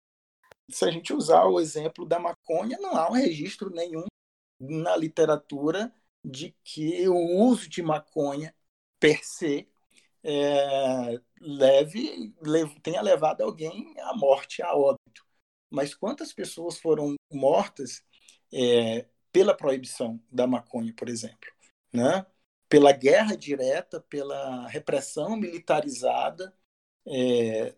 [0.70, 4.06] se a gente usar o exemplo da maconha, não há um registro nenhum
[4.60, 5.92] na literatura
[6.24, 8.54] de que o uso de maconha
[8.98, 9.68] per se
[10.22, 12.34] é, leve,
[12.82, 15.24] tenha levado alguém à morte, a óbito.
[15.74, 18.04] Mas quantas pessoas foram mortas
[18.52, 21.50] é, pela proibição da maconha, por exemplo?
[21.92, 22.24] Né?
[22.68, 26.56] Pela guerra direta, pela repressão militarizada
[27.06, 27.74] é,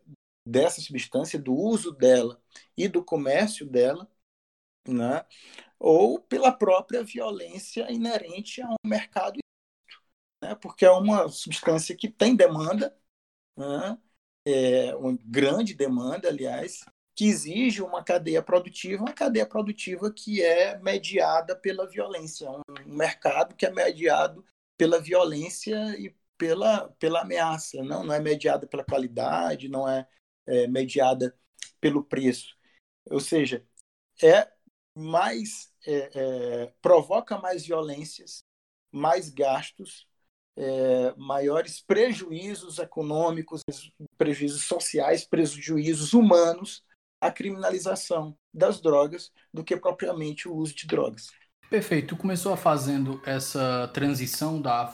[0.47, 2.41] dessa substância, do uso dela
[2.77, 4.07] e do comércio dela,
[4.87, 5.25] né?
[5.79, 9.39] ou pela própria violência inerente a um mercado,
[10.43, 10.55] né?
[10.57, 12.95] porque é uma substância que tem demanda,
[13.57, 13.99] né?
[14.45, 16.85] é uma grande demanda, aliás,
[17.17, 23.57] que exige uma cadeia produtiva, uma cadeia produtiva que é mediada pela violência, um mercado
[23.57, 24.45] que é mediado
[24.77, 30.07] pela violência e pela, pela ameaça, não, não é mediada pela qualidade, não é,
[30.47, 31.35] é mediada
[31.81, 32.55] pelo preço.
[33.07, 33.67] Ou seja,
[34.23, 34.53] é
[34.95, 38.45] mais é, é, provoca mais violências,
[38.93, 40.07] mais gastos,
[40.55, 43.63] é, maiores prejuízos econômicos,
[44.19, 46.85] prejuízos sociais, prejuízos humanos
[47.21, 51.29] a criminalização das drogas do que propriamente o uso de drogas.
[51.69, 52.15] Perfeito.
[52.15, 54.87] Tu começou fazendo essa transição da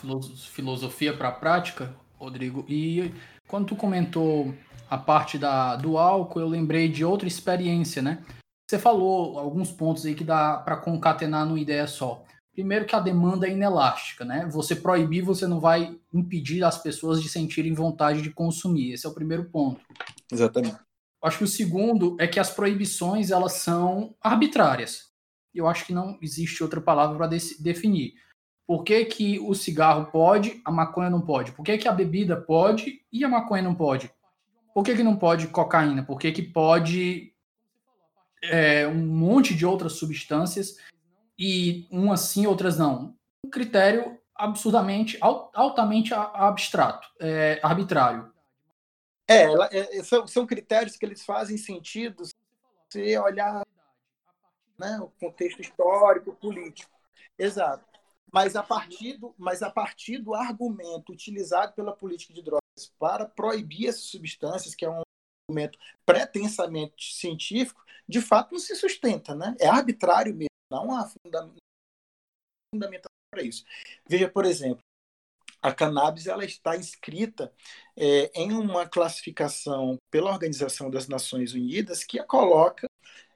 [0.52, 3.12] filosofia para a prática, Rodrigo, e
[3.46, 4.54] quando tu comentou
[4.88, 8.24] a parte da, do álcool, eu lembrei de outra experiência, né?
[8.68, 12.24] Você falou alguns pontos aí que dá para concatenar numa ideia só.
[12.54, 14.48] Primeiro que a demanda é inelástica, né?
[14.50, 18.92] Você proibir, você não vai impedir as pessoas de sentirem vontade de consumir.
[18.92, 19.80] Esse é o primeiro ponto.
[20.30, 20.76] Exatamente.
[21.22, 25.12] Acho que o segundo é que as proibições elas são arbitrárias.
[25.54, 28.14] Eu acho que não existe outra palavra para definir.
[28.66, 31.52] Por que, que, o cigarro pode, a maconha não pode?
[31.52, 34.10] Por que, que a bebida pode e a maconha não pode?
[34.74, 36.02] Por que, que não pode cocaína?
[36.02, 37.32] Por que, que pode
[38.42, 40.76] é, um monte de outras substâncias
[41.38, 43.14] e umas sim, outras não?
[43.44, 48.31] Um critério absurdamente, altamente abstrato, é, arbitrário.
[49.32, 52.24] É, ela, é, são, são critérios que eles fazem sentido
[52.90, 53.66] se olhar
[54.78, 56.90] né, o contexto histórico, político.
[57.38, 57.84] Exato.
[58.30, 62.62] Mas a, partir do, mas a partir do argumento utilizado pela política de drogas
[62.98, 65.02] para proibir essas substâncias, que é um
[65.48, 69.34] argumento pretensamente científico, de fato não se sustenta.
[69.34, 69.54] Né?
[69.60, 71.10] É arbitrário mesmo, não há
[72.72, 73.64] fundamentação para isso.
[74.08, 74.82] Veja, por exemplo,
[75.62, 77.52] a cannabis ela está inscrita
[77.96, 82.88] é, em uma classificação pela Organização das Nações Unidas que a coloca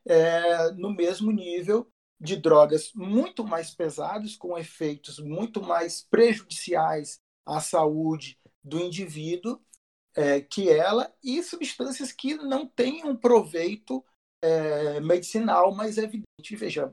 [0.04, 1.88] é, no mesmo nível
[2.20, 9.60] de drogas muito mais pesadas, com efeitos muito mais prejudiciais à saúde do indivíduo
[10.16, 14.04] é, que ela, e substâncias que não têm um proveito
[14.42, 16.56] é, medicinal mais evidente.
[16.56, 16.92] Veja,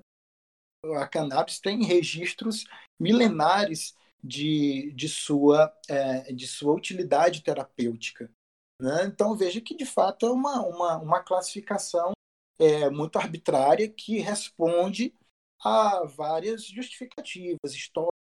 [0.97, 2.65] a cannabis tem registros
[2.99, 8.31] milenares de, de, sua, é, de sua utilidade terapêutica.
[8.79, 9.05] Né?
[9.05, 12.11] Então, veja que, de fato, é uma, uma, uma classificação
[12.59, 15.13] é, muito arbitrária que responde
[15.63, 18.13] a várias justificativas históricas,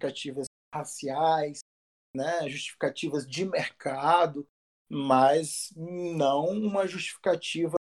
[0.00, 1.60] justificativas raciais,
[2.14, 2.48] né?
[2.48, 4.46] justificativas de mercado,
[4.90, 7.76] mas não uma justificativa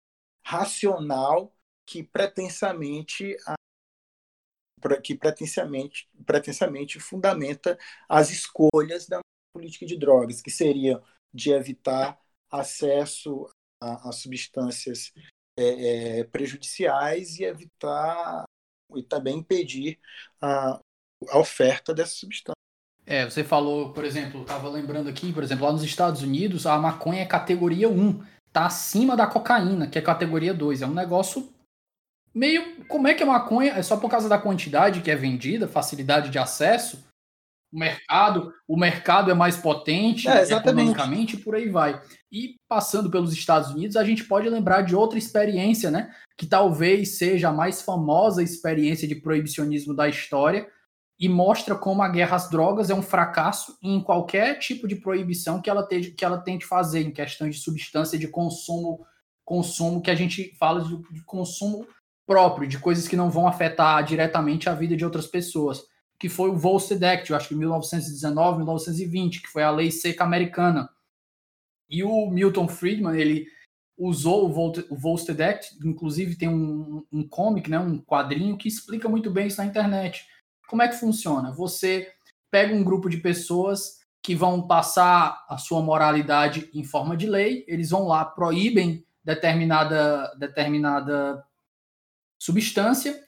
[0.46, 1.54] racional
[1.86, 3.36] que pretensamente
[5.02, 9.20] que pretensamente, pretensamente fundamenta as escolhas da
[9.54, 11.02] política de drogas, que seria
[11.34, 13.48] de evitar acesso
[13.82, 15.12] a, a substâncias
[15.58, 18.44] é, é, prejudiciais e evitar
[18.96, 20.00] e também impedir
[20.42, 20.80] a,
[21.30, 22.56] a oferta dessa substância.
[23.06, 26.78] É, você falou, por exemplo, estava lembrando aqui, por exemplo, lá nos Estados Unidos, a
[26.78, 30.82] maconha é categoria 1, tá acima da cocaína, que é categoria 2.
[30.82, 31.52] É um negócio
[32.34, 32.86] meio.
[32.86, 36.30] Como é que a maconha é só por causa da quantidade que é vendida, facilidade
[36.30, 37.06] de acesso?
[37.74, 42.02] O mercado, o mercado é mais potente é, economicamente e por aí vai.
[42.30, 46.14] E passando pelos Estados Unidos, a gente pode lembrar de outra experiência, né?
[46.38, 50.68] Que talvez seja a mais famosa experiência de proibicionismo da história
[51.22, 55.62] e mostra como a guerra às drogas é um fracasso em qualquer tipo de proibição
[55.62, 59.06] que ela, te, que ela tente fazer em questões de substância de consumo,
[59.46, 61.88] consumo que a gente fala de consumo
[62.32, 65.84] próprio, de coisas que não vão afetar diretamente a vida de outras pessoas,
[66.18, 70.24] que foi o Volstead Act, eu acho que 1919, 1920, que foi a lei seca
[70.24, 70.90] americana.
[71.90, 73.48] E o Milton Friedman, ele
[73.98, 79.30] usou o Volstead Act, inclusive tem um, um comic, né, um quadrinho que explica muito
[79.30, 80.26] bem isso na internet,
[80.70, 81.52] Como é que funciona?
[81.52, 82.08] Você
[82.50, 87.66] pega um grupo de pessoas que vão passar a sua moralidade em forma de lei,
[87.68, 91.44] eles vão lá, proíbem determinada, determinada
[92.42, 93.24] substância.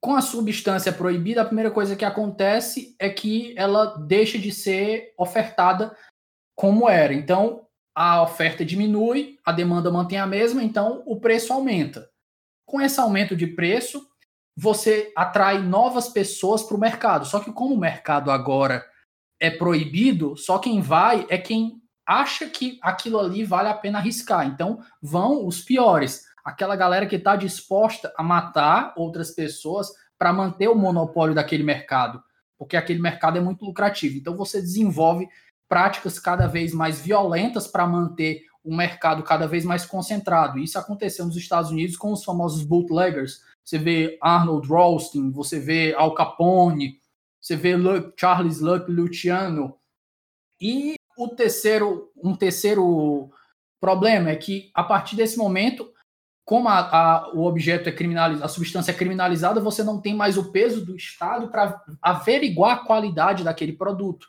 [0.00, 5.12] Com a substância proibida, a primeira coisa que acontece é que ela deixa de ser
[5.18, 5.96] ofertada
[6.54, 7.12] como era.
[7.12, 12.08] Então, a oferta diminui, a demanda mantém a mesma, então o preço aumenta.
[12.64, 14.06] Com esse aumento de preço,
[14.56, 17.26] você atrai novas pessoas para o mercado.
[17.26, 18.86] Só que como o mercado agora
[19.40, 24.46] é proibido, só quem vai é quem acha que aquilo ali vale a pena arriscar.
[24.46, 26.25] Então, vão os piores.
[26.46, 32.22] Aquela galera que está disposta a matar outras pessoas para manter o monopólio daquele mercado,
[32.56, 34.16] porque aquele mercado é muito lucrativo.
[34.16, 35.28] Então, você desenvolve
[35.68, 40.60] práticas cada vez mais violentas para manter o mercado cada vez mais concentrado.
[40.60, 43.40] Isso aconteceu nos Estados Unidos com os famosos bootleggers.
[43.64, 47.00] Você vê Arnold Ralston, você vê Al Capone,
[47.40, 47.72] você vê
[48.16, 49.76] Charles Luck Luciano.
[50.60, 53.32] E o terceiro, um terceiro
[53.80, 55.92] problema é que, a partir desse momento,
[56.46, 60.38] como a, a, o objeto é criminalizado, a substância é criminalizada, você não tem mais
[60.38, 64.28] o peso do Estado para averiguar a qualidade daquele produto.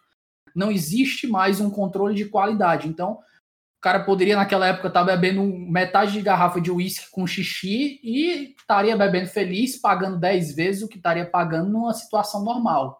[0.55, 2.87] Não existe mais um controle de qualidade.
[2.87, 7.27] Então, o cara poderia, naquela época, estar tá bebendo metade de garrafa de uísque com
[7.27, 12.99] xixi e estaria bebendo feliz, pagando 10 vezes o que estaria pagando numa situação normal.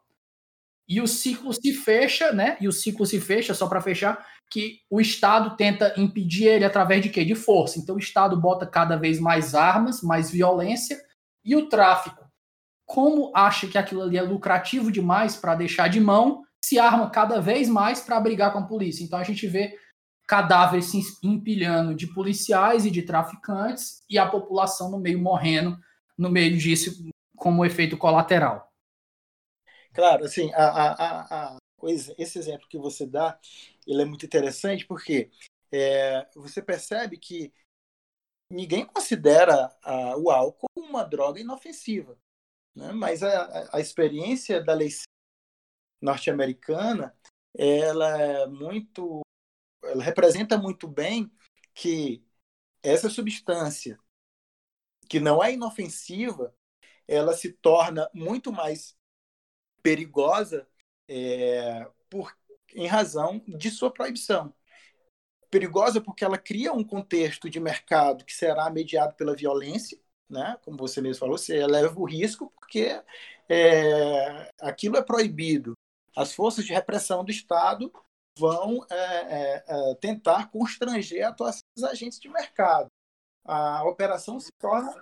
[0.88, 2.58] E o ciclo se fecha, né?
[2.62, 7.02] E o ciclo se fecha, só para fechar, que o Estado tenta impedir ele através
[7.02, 7.26] de quê?
[7.26, 7.78] De força.
[7.78, 10.98] Então o Estado bota cada vez mais armas, mais violência
[11.44, 12.26] e o tráfico.
[12.86, 17.42] Como acha que aquilo ali é lucrativo demais para deixar de mão, se arma cada
[17.42, 19.04] vez mais para brigar com a polícia.
[19.04, 19.78] Então a gente vê
[20.26, 25.78] cadáveres se empilhando de policiais e de traficantes e a população no meio morrendo
[26.18, 26.92] no meio disso
[27.36, 28.67] como efeito colateral.
[29.98, 33.40] Claro, assim, a, a, a, coisa, esse exemplo que você dá,
[33.88, 35.32] ele é muito interessante porque
[35.72, 37.52] é, você percebe que
[38.48, 42.16] ninguém considera a, o álcool uma droga inofensiva,
[42.76, 42.92] né?
[42.92, 44.90] mas a, a experiência da lei
[46.00, 47.18] norte-americana,
[47.58, 49.22] ela é muito,
[49.84, 51.32] ela representa muito bem
[51.74, 52.24] que
[52.84, 53.98] essa substância
[55.10, 56.54] que não é inofensiva,
[57.08, 58.97] ela se torna muito mais
[59.88, 60.68] perigosa
[61.08, 62.36] é, por,
[62.76, 64.54] em razão de sua proibição.
[65.50, 69.98] Perigosa porque ela cria um contexto de mercado que será mediado pela violência,
[70.30, 70.58] né?
[70.66, 73.02] como você mesmo falou, você eleva o risco porque
[73.48, 75.72] é, aquilo é proibido.
[76.18, 77.90] As forças de repressão do Estado
[78.38, 82.90] vão é, é, é tentar constranger a atuação dos agentes de mercado.
[83.46, 85.02] A operação se torna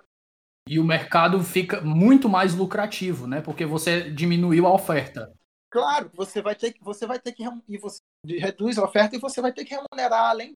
[0.68, 3.40] e o mercado fica muito mais lucrativo, né?
[3.40, 5.32] Porque você diminuiu a oferta.
[5.70, 9.20] Claro, você vai ter que você vai ter que e você reduz a oferta e
[9.20, 10.54] você vai ter que remunerar além,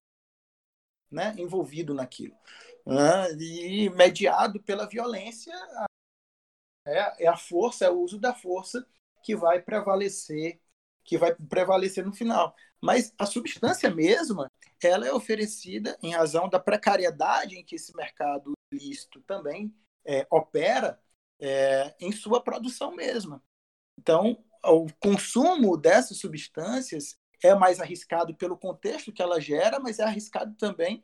[1.11, 1.35] né?
[1.39, 2.35] Envolvido naquilo,
[2.87, 3.33] né?
[3.39, 5.55] e mediado pela violência
[6.87, 8.87] é, é a força, é o uso da força
[9.23, 10.61] que vai prevalecer,
[11.05, 12.55] que vai prevalecer no final.
[12.81, 14.51] Mas a substância mesma,
[14.83, 21.01] ela é oferecida em razão da precariedade em que esse mercado ilícito também é, opera
[21.39, 23.43] é, em sua produção mesma.
[23.99, 30.05] Então, o consumo dessas substâncias é mais arriscado pelo contexto que ela gera, mas é
[30.05, 31.03] arriscado também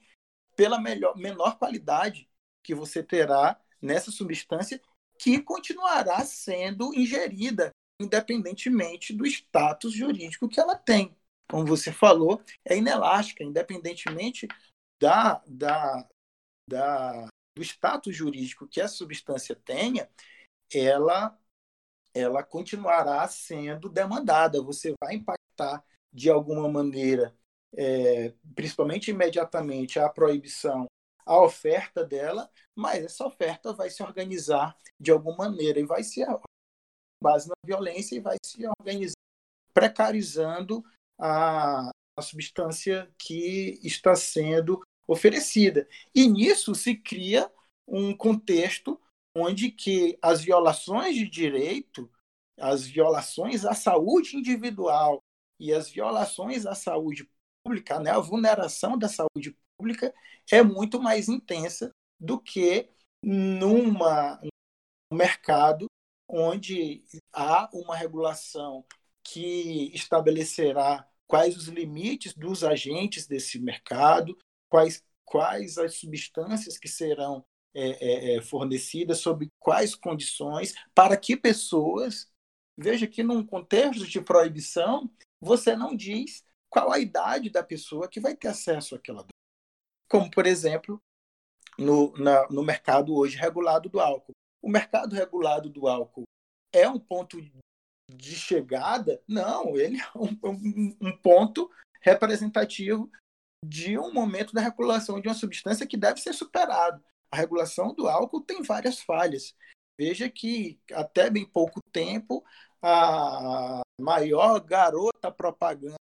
[0.54, 2.28] pela melhor, menor qualidade
[2.62, 4.80] que você terá nessa substância
[5.18, 7.70] que continuará sendo ingerida
[8.00, 11.16] independentemente do status jurídico que ela tem.
[11.48, 14.46] Como você falou, é inelástica, independentemente
[15.00, 16.08] da, da,
[16.68, 20.08] da, do status jurídico que a substância tenha,
[20.72, 21.36] ela,
[22.14, 24.62] ela continuará sendo demandada.
[24.62, 25.82] Você vai impactar
[26.12, 27.34] de alguma maneira,
[27.74, 30.86] é, principalmente imediatamente, a proibição,
[31.24, 36.24] a oferta dela, mas essa oferta vai se organizar de alguma maneira e vai se
[37.20, 39.16] base na violência e vai se organizar,
[39.72, 40.84] precarizando
[41.18, 45.88] a, a substância que está sendo oferecida.
[46.14, 47.50] E nisso se cria
[47.86, 49.00] um contexto
[49.34, 52.10] onde que as violações de direito,
[52.58, 55.22] as violações à saúde individual
[55.60, 57.28] e as violações à saúde
[57.62, 60.14] pública, né, a vulneração da saúde pública
[60.50, 62.88] é muito mais intensa do que
[63.22, 64.40] numa
[65.12, 65.86] um mercado
[66.28, 68.84] onde há uma regulação
[69.22, 74.36] que estabelecerá quais os limites dos agentes desse mercado,
[74.68, 77.44] quais, quais as substâncias que serão
[77.74, 82.30] é, é, é, fornecidas, sob quais condições, para que pessoas
[82.78, 85.10] Veja que num contexto de proibição,
[85.40, 89.30] você não diz qual a idade da pessoa que vai ter acesso àquela droga.
[90.10, 91.00] Como, por exemplo,
[91.78, 94.32] no, na, no mercado hoje regulado do álcool.
[94.62, 96.24] O mercado regulado do álcool
[96.72, 97.38] é um ponto
[98.10, 99.22] de chegada?
[99.26, 101.70] Não, ele é um, um, um ponto
[102.02, 103.10] representativo
[103.68, 107.02] de um momento da regulação de uma substância que deve ser superado.
[107.30, 109.54] A regulação do álcool tem várias falhas.
[109.98, 112.44] Veja que até bem pouco tempo
[112.82, 115.96] a maior garota propaganda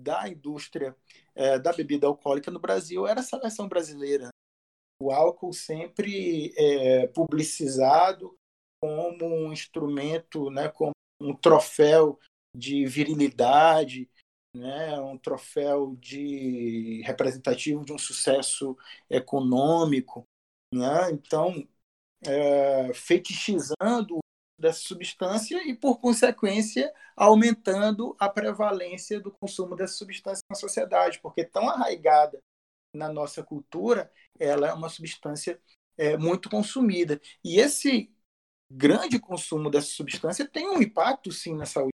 [0.00, 0.96] da indústria
[1.34, 4.28] é, da bebida alcoólica no Brasil era a seleção brasileira.
[5.02, 8.34] O álcool sempre é publicizado
[8.82, 12.18] como um instrumento, né, como um troféu
[12.56, 14.08] de virilidade,
[14.54, 18.76] né, um troféu de representativo de um sucesso
[19.08, 20.24] econômico,
[20.72, 21.10] né?
[21.12, 21.66] Então,
[22.26, 24.18] é, fetichizando
[24.58, 31.44] dessa substância e, por consequência, aumentando a prevalência do consumo dessa substância na sociedade, porque
[31.44, 32.38] tão arraigada
[32.94, 35.60] na nossa cultura, ela é uma substância
[35.96, 37.20] é, muito consumida.
[37.42, 38.12] E esse
[38.70, 41.92] grande consumo dessa substância tem um impacto, sim, na saúde,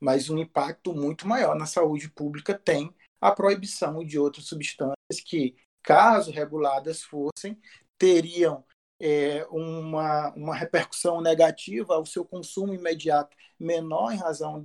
[0.00, 5.56] mas um impacto muito maior na saúde pública tem a proibição de outras substâncias que,
[5.82, 7.60] caso reguladas fossem,
[7.98, 8.64] teriam
[9.00, 14.64] é, uma, uma repercussão negativa ao seu consumo imediato menor em razão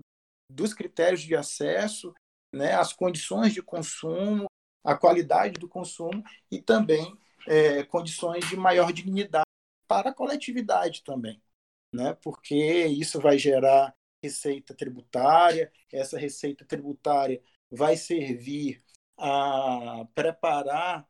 [0.49, 2.13] dos critérios de acesso,
[2.53, 4.45] né, as condições de consumo,
[4.83, 7.17] a qualidade do consumo e também
[7.47, 9.45] é, condições de maior dignidade
[9.87, 11.41] para a coletividade também,
[11.93, 12.17] né?
[12.21, 13.93] porque isso vai gerar
[14.23, 18.81] receita tributária, essa receita tributária vai servir
[19.17, 21.05] a preparar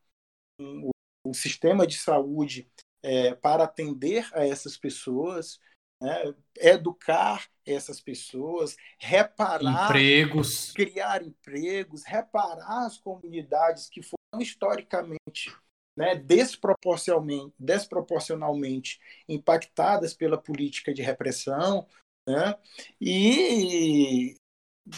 [0.60, 0.90] o,
[1.28, 2.70] o sistema de saúde
[3.04, 5.60] é, para atender a essas pessoas,
[6.02, 6.34] né?
[6.58, 15.56] educar essas pessoas, reparar empregos, criar empregos, reparar as comunidades que foram historicamente
[15.96, 19.00] né, desproporcionalmente, desproporcionalmente
[19.30, 21.88] impactadas pela política de repressão,
[22.28, 22.58] né,
[23.00, 24.36] e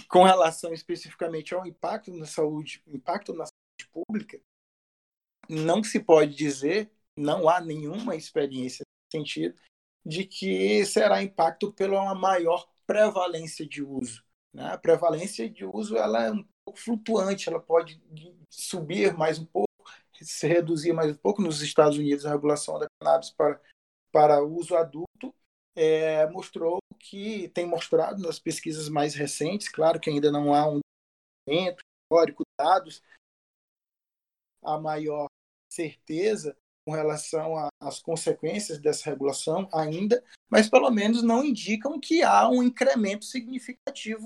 [0.09, 4.39] com relação especificamente ao impacto na saúde, impacto na saúde pública,
[5.49, 9.61] não se pode dizer, não há nenhuma experiência nesse sentido,
[10.05, 14.23] de que será impacto pela maior prevalência de uso.
[14.53, 14.71] Né?
[14.71, 18.01] A prevalência de uso ela é um pouco flutuante, ela pode
[18.49, 19.67] subir mais um pouco,
[20.21, 21.41] se reduzir mais um pouco.
[21.41, 23.61] Nos Estados Unidos, a regulação da cannabis para,
[24.11, 25.04] para uso adulto
[25.75, 30.79] é, mostrou que, tem mostrado nas pesquisas mais recentes, claro que ainda não há um
[31.45, 33.01] documento histórico, dados,
[34.63, 35.27] a maior
[35.69, 42.47] certeza com relação às consequências dessa regulação ainda, mas pelo menos não indicam que há
[42.47, 44.23] um incremento significativo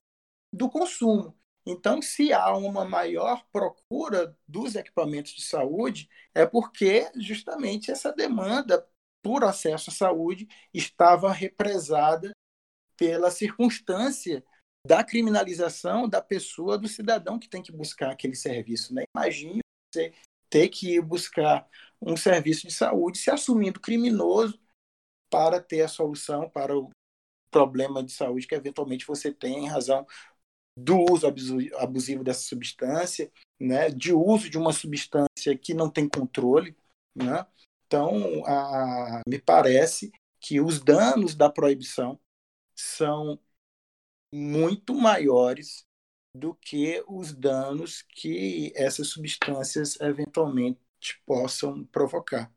[0.54, 1.38] do consumo.
[1.66, 8.86] Então, se há uma maior procura dos equipamentos de saúde, é porque justamente essa demanda
[9.22, 12.32] por acesso à saúde estava represada
[12.98, 14.44] pela circunstância
[14.86, 18.94] da criminalização da pessoa, do cidadão que tem que buscar aquele serviço.
[18.94, 19.04] Né?
[19.16, 19.60] Imagine
[19.94, 20.14] você
[20.50, 21.68] ter que ir buscar
[22.02, 24.60] um serviço de saúde se assumindo criminoso
[25.30, 26.90] para ter a solução para o
[27.52, 30.06] problema de saúde que eventualmente você tem em razão
[30.76, 31.28] do uso
[31.78, 36.76] abusivo dessa substância, né, de uso de uma substância que não tem controle.
[37.14, 37.46] Né?
[37.90, 42.20] Então, a, me parece que os danos da proibição
[42.76, 43.40] são
[44.32, 45.88] muito maiores
[46.32, 50.80] do que os danos que essas substâncias eventualmente
[51.26, 52.52] possam provocar.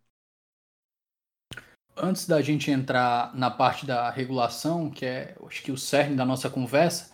[1.96, 6.26] Antes da gente entrar na parte da regulação, que é acho que o cerne da
[6.26, 7.10] nossa conversa,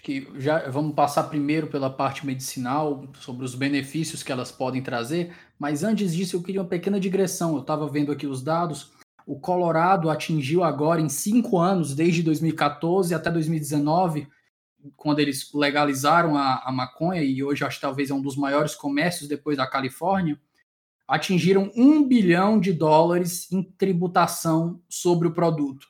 [0.00, 5.36] que já vamos passar primeiro pela parte medicinal, sobre os benefícios que elas podem trazer,
[5.58, 7.54] mas antes disso eu queria uma pequena digressão.
[7.54, 8.92] Eu estava vendo aqui os dados.
[9.26, 14.28] O Colorado atingiu agora em cinco anos, desde 2014 até 2019,
[14.96, 18.74] quando eles legalizaram a, a maconha, e hoje acho que talvez é um dos maiores
[18.74, 20.40] comércios depois da Califórnia,
[21.06, 25.86] atingiram um bilhão de dólares em tributação sobre o produto.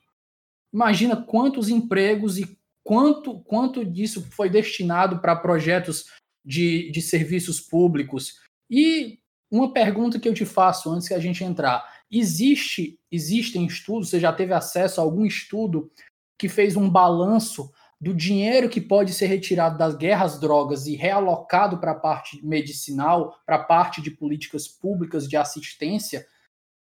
[0.72, 6.06] Imagina quantos empregos e quanto, quanto disso foi destinado para projetos
[6.44, 8.38] de, de serviços públicos.
[8.70, 9.17] E
[9.50, 14.10] uma pergunta que eu te faço antes que a gente entrar: existe, existem estudos?
[14.10, 15.90] Você já teve acesso a algum estudo
[16.38, 17.70] que fez um balanço
[18.00, 23.36] do dinheiro que pode ser retirado das guerras drogas e realocado para a parte medicinal,
[23.44, 26.24] para a parte de políticas públicas de assistência,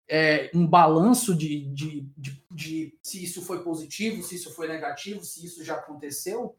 [0.08, 5.22] é, um balanço de, de, de, de se isso foi positivo, se isso foi negativo,
[5.22, 6.56] se isso já aconteceu.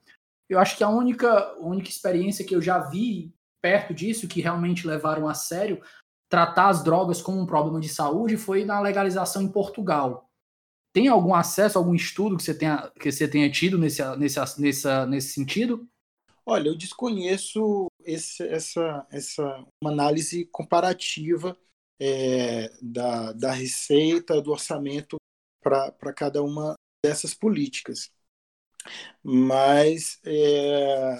[0.47, 3.34] Eu acho que a única, única experiência que eu já vi
[3.64, 5.82] perto disso, que realmente levaram a sério,
[6.30, 10.30] tratar as drogas como um problema de saúde, foi na legalização em Portugal.
[10.93, 15.05] Tem algum acesso, algum estudo que você tenha, que você tenha tido nesse, nesse, nesse,
[15.07, 15.88] nesse sentido?
[16.45, 21.57] Olha, eu desconheço esse, essa, essa uma análise comparativa
[21.99, 25.16] é, da, da receita, do orçamento
[25.61, 28.11] para cada uma dessas políticas.
[29.24, 31.18] Mas é,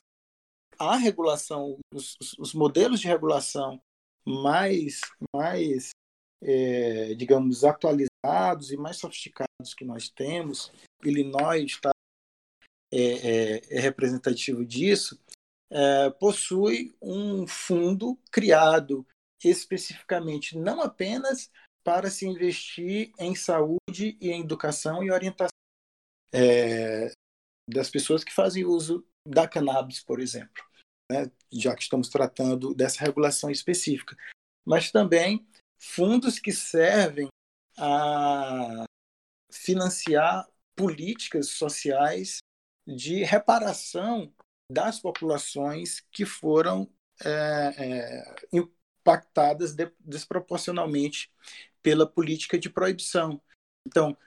[0.80, 3.82] a regulação, os, os, modelos de regulação
[4.26, 5.02] mais,
[5.34, 5.92] mais
[6.42, 10.72] é, digamos, atualizados e mais sofisticados que nós temos,
[11.04, 11.92] Illinois está
[12.92, 15.20] é, é, é representativo disso,
[15.72, 19.06] é, possui um fundo criado
[19.44, 21.50] especificamente não apenas
[21.84, 25.50] para se investir em saúde e em educação e orientação
[26.34, 27.12] é,
[27.70, 30.64] das pessoas que fazem uso da cannabis, por exemplo,
[31.12, 34.16] né, já que estamos tratando dessa regulação específica,
[34.66, 35.46] mas também
[35.80, 37.28] fundos que servem
[37.78, 38.86] a
[39.52, 42.40] financiar políticas sociais
[42.88, 44.34] de reparação
[44.72, 46.90] das populações que foram
[47.24, 47.30] é,
[47.78, 51.32] é, impactadas de, desproporcionalmente
[51.82, 53.42] pela política de proibição.
[53.86, 54.18] Então,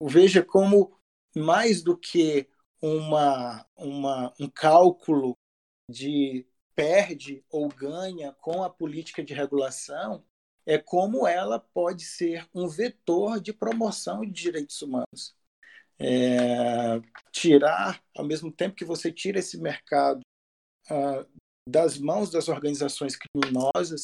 [0.00, 0.98] veja como
[1.34, 2.48] mais do que
[2.82, 5.38] uma, uma, um cálculo
[5.88, 10.24] de perde ou ganha com a política de regulação,
[10.66, 15.36] é como ela pode ser um vetor de promoção de direitos humanos.
[15.98, 20.20] É, tirar, ao mesmo tempo que você tira esse mercado
[20.90, 21.24] ah,
[21.68, 24.02] das mãos das organizações criminosas,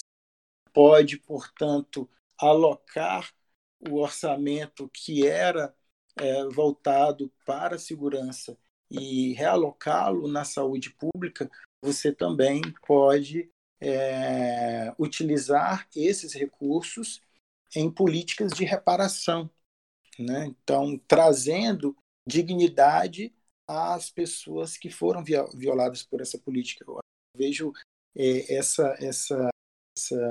[0.73, 2.09] pode, portanto,
[2.39, 3.33] alocar
[3.81, 5.75] o orçamento que era
[6.17, 8.57] é, voltado para a segurança
[8.91, 11.51] e realocá-lo na saúde pública,
[11.83, 17.21] você também pode é, utilizar esses recursos
[17.75, 19.51] em políticas de reparação
[20.19, 20.47] né?
[20.47, 23.33] Então, trazendo dignidade
[23.67, 25.23] às pessoas que foram
[25.55, 26.85] violadas por essa política.
[26.87, 26.99] Eu
[27.37, 27.73] vejo
[28.17, 29.49] é, essa, essa,
[29.97, 30.29] essa,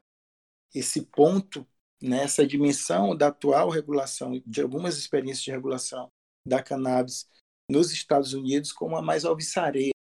[0.73, 1.65] esse ponto,
[2.01, 6.09] né, essa dimensão da atual regulação, de algumas experiências de regulação
[6.45, 7.27] da cannabis
[7.69, 9.91] nos Estados Unidos como a mais alvissareira.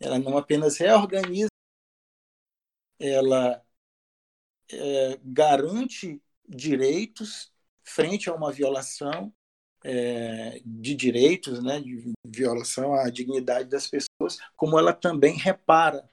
[0.00, 1.48] Ela não apenas reorganiza,
[2.98, 3.64] ela
[4.70, 7.52] é, garante direitos
[7.84, 9.32] frente a uma violação
[9.84, 16.08] é, de direitos, né, de violação à dignidade das pessoas, como ela também repara,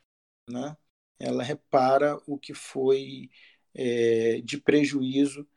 [0.49, 0.77] né?
[1.19, 3.29] Ela repara o que foi
[3.73, 5.47] é, de prejuízo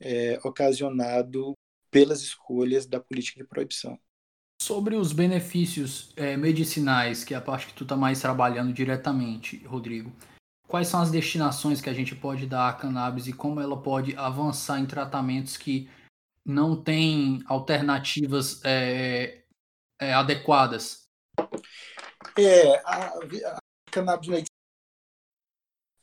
[0.00, 1.54] é, ocasionado
[1.90, 3.98] pelas escolhas da política de proibição.
[4.64, 9.62] Sobre os benefícios é, medicinais, que é a parte que tu está mais trabalhando diretamente,
[9.66, 10.10] Rodrigo,
[10.66, 14.16] quais são as destinações que a gente pode dar à cannabis e como ela pode
[14.16, 15.86] avançar em tratamentos que
[16.46, 19.44] não têm alternativas é,
[20.00, 21.10] é, adequadas?
[22.38, 23.58] É, a, a
[23.90, 24.46] cannabis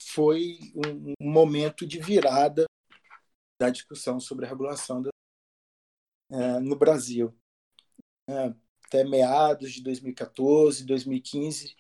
[0.04, 2.66] foi um, um, momento de virada
[3.60, 5.10] da discussão sobre a regulação da,
[6.30, 7.36] é, no Brasil.
[8.30, 8.54] É,
[8.86, 11.76] até meados de 2014, 2015,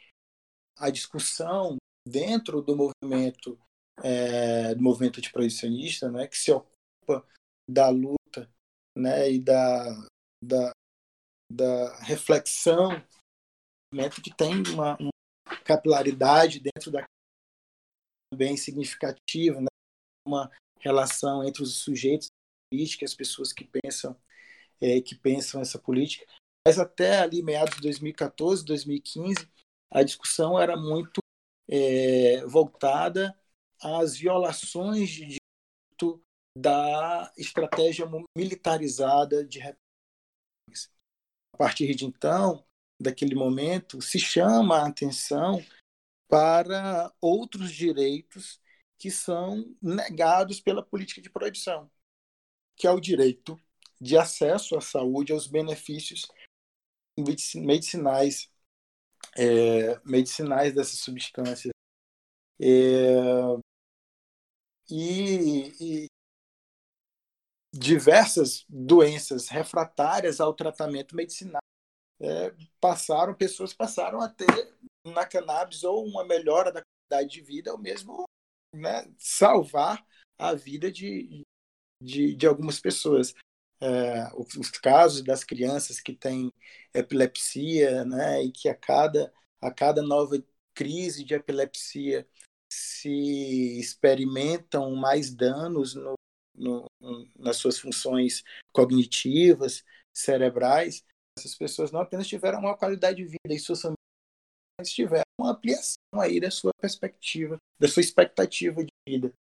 [0.77, 1.77] a discussão
[2.07, 3.59] dentro do movimento
[4.03, 7.27] é, do movimento de proibicionista, né, que se ocupa
[7.69, 8.49] da luta,
[8.97, 9.85] né, e da,
[10.43, 10.71] da,
[11.51, 12.91] da reflexão,
[14.23, 15.11] que tem uma, uma
[15.65, 17.03] capilaridade dentro da
[18.33, 19.67] bem significativa, né,
[20.25, 22.27] uma relação entre os sujeitos
[22.71, 24.17] política, as pessoas que pensam
[24.81, 26.25] é, que pensam essa política.
[26.65, 29.49] Mas até ali meados de 2014, 2015,
[29.91, 31.21] a discussão era muito
[31.69, 33.37] é, voltada
[33.81, 36.23] às violações de direito
[36.57, 38.05] da estratégia
[38.37, 39.75] militarizada de A
[41.57, 42.65] partir de então,
[42.99, 45.63] daquele momento, se chama a atenção
[46.27, 48.61] para outros direitos
[48.97, 51.89] que são negados pela política de proibição,
[52.75, 53.59] que é o direito
[54.01, 56.27] de acesso à saúde, aos benefícios
[57.55, 58.51] medicinais
[59.37, 61.71] é, medicinais dessas substâncias.
[62.59, 62.67] É,
[64.89, 66.07] e, e,
[67.73, 71.61] diversas doenças refratárias ao tratamento medicinal
[72.19, 74.47] é, passaram, pessoas passaram a ter
[75.05, 78.25] na cannabis ou uma melhora da qualidade de vida, ou mesmo
[78.75, 80.05] né, salvar
[80.37, 81.43] a vida de,
[82.01, 83.33] de, de algumas pessoas.
[83.81, 86.51] É, os, os, casos das crianças que têm
[86.93, 90.41] epilepsia, né, e que a cada, a cada nova
[90.73, 92.27] crise de epilepsia
[92.71, 96.13] se experimentam mais danos no,
[96.55, 96.87] no,
[97.37, 101.03] nas suas funções cognitivas, cerebrais,
[101.37, 105.97] essas pessoas não apenas tiveram uma qualidade de vida e suas famílias tiveram uma ampliação
[106.19, 109.33] aí da sua perspectiva, da sua expectativa de vida.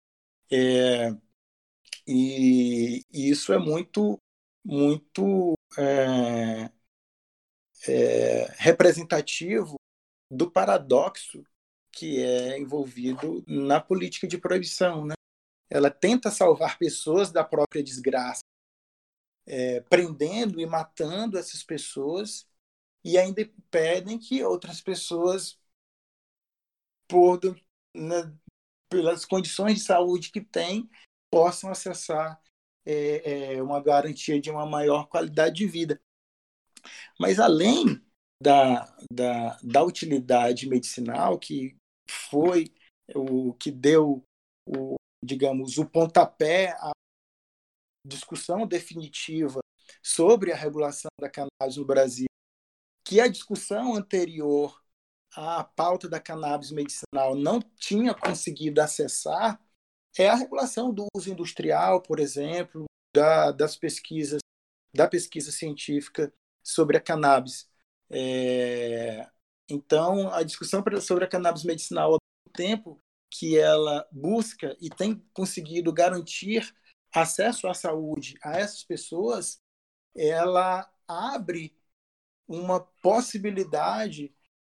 [0.52, 1.12] É,
[2.08, 4.18] e, e, isso é muito,
[4.64, 6.72] muito é,
[7.88, 9.76] é, representativo
[10.30, 11.44] do paradoxo
[11.92, 15.06] que é envolvido na política de proibição.
[15.06, 15.16] Né?
[15.70, 18.42] Ela tenta salvar pessoas da própria desgraça,
[19.46, 22.48] é, prendendo e matando essas pessoas
[23.04, 25.58] e ainda pedem que outras pessoas,
[27.08, 27.40] por,
[27.96, 28.38] né,
[28.90, 30.90] pelas condições de saúde que têm,
[31.32, 32.42] possam acessar
[32.86, 36.02] é, é, uma garantia de uma maior qualidade de vida.
[37.20, 38.02] Mas além
[38.42, 41.76] da, da, da utilidade medicinal, que
[42.10, 42.74] foi
[43.14, 44.24] o que deu,
[44.66, 46.92] o, digamos, o pontapé à
[48.06, 49.60] discussão definitiva
[50.02, 52.30] sobre a regulação da cannabis no Brasil
[53.10, 54.80] que a discussão anterior
[55.36, 59.60] à pauta da cannabis medicinal não tinha conseguido acessar
[60.18, 64.40] é a regulação do uso industrial, por exemplo, da, das pesquisas,
[64.94, 66.34] da pesquisa científica
[66.64, 67.70] sobre a cannabis.
[68.10, 69.30] É,
[69.70, 72.20] então, a discussão sobre a cannabis medicinal, ao
[72.54, 73.00] tempo
[73.32, 76.74] que ela busca e tem conseguido garantir
[77.14, 79.62] acesso à saúde a essas pessoas,
[80.16, 81.76] ela abre
[82.48, 84.34] uma possibilidade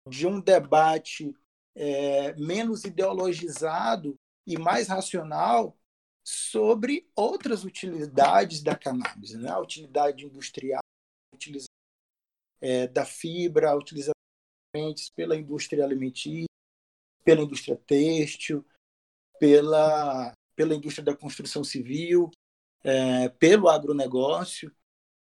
[0.08, 1.36] de um debate
[1.76, 4.16] é, menos ideologizado
[4.46, 5.78] e mais racional
[6.24, 9.50] sobre outras utilidades da cannabis, né?
[9.50, 10.82] a utilidade industrial,
[11.32, 11.68] a utilização
[12.62, 14.14] é, da fibra, a utilização
[15.16, 16.48] pela indústria alimentícia,
[17.24, 18.66] pela indústria têxtil,
[19.40, 22.32] pela, pela indústria da construção civil,
[22.84, 24.74] é, pelo agronegócio.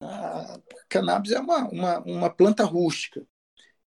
[0.00, 3.26] A cannabis é uma, uma, uma planta rústica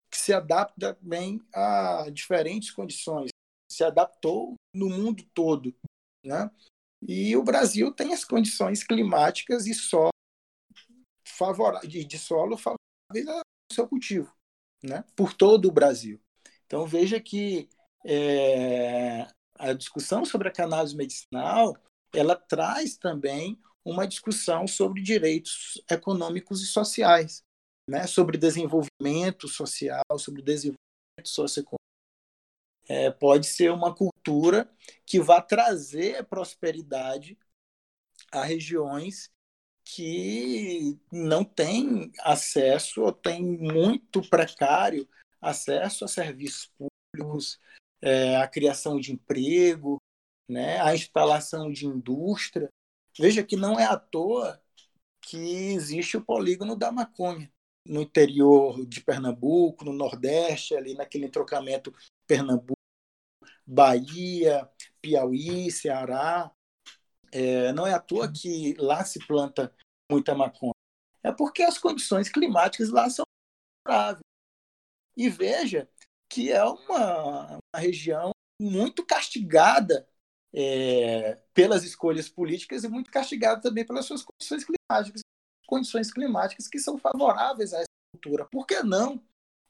[0.09, 3.32] que se adapta bem a diferentes condições,
[3.73, 5.75] se adaptou no mundo todo,
[6.23, 6.49] né?
[7.01, 10.09] E o Brasil tem as condições climáticas e solo
[11.27, 14.33] favoráveis, de solo favoráveis ao seu cultivo,
[14.83, 15.03] né?
[15.15, 16.19] Por todo o Brasil.
[16.65, 17.69] Então veja que
[18.05, 21.75] é, a discussão sobre a cannabis medicinal
[22.13, 27.43] ela traz também uma discussão sobre direitos econômicos e sociais,
[27.89, 28.07] né?
[28.07, 30.77] sobre desenvolvimento social, sobre desenvolvimento
[31.25, 31.82] socioeconômico.
[32.87, 34.69] É, pode ser uma cultura
[35.05, 37.37] que vá trazer prosperidade
[38.31, 39.31] a regiões
[39.85, 45.07] que não têm acesso ou têm muito precário
[45.41, 47.59] acesso a serviços públicos,
[48.01, 49.97] é, a criação de emprego,
[50.49, 52.69] né, a instalação de indústria.
[53.17, 54.61] Veja que não é à toa
[55.21, 57.51] que existe o polígono da maconha
[57.85, 61.93] no interior de Pernambuco, no Nordeste, ali naquele entrocamento
[62.25, 62.79] Pernambuco,
[63.65, 64.69] Bahia,
[65.01, 66.51] Piauí, Ceará.
[67.31, 69.73] É, não é à toa que lá se planta
[70.11, 70.73] muita maconha.
[71.23, 73.25] É porque as condições climáticas lá são
[73.85, 74.21] favoráveis.
[75.15, 75.89] E veja
[76.29, 80.07] que é uma, uma região muito castigada
[80.53, 85.21] é, pelas escolhas políticas e muito castigado também pelas suas condições climáticas,
[85.73, 88.45] condições climáticas que são favoráveis essa cultura.
[88.45, 89.19] Por que não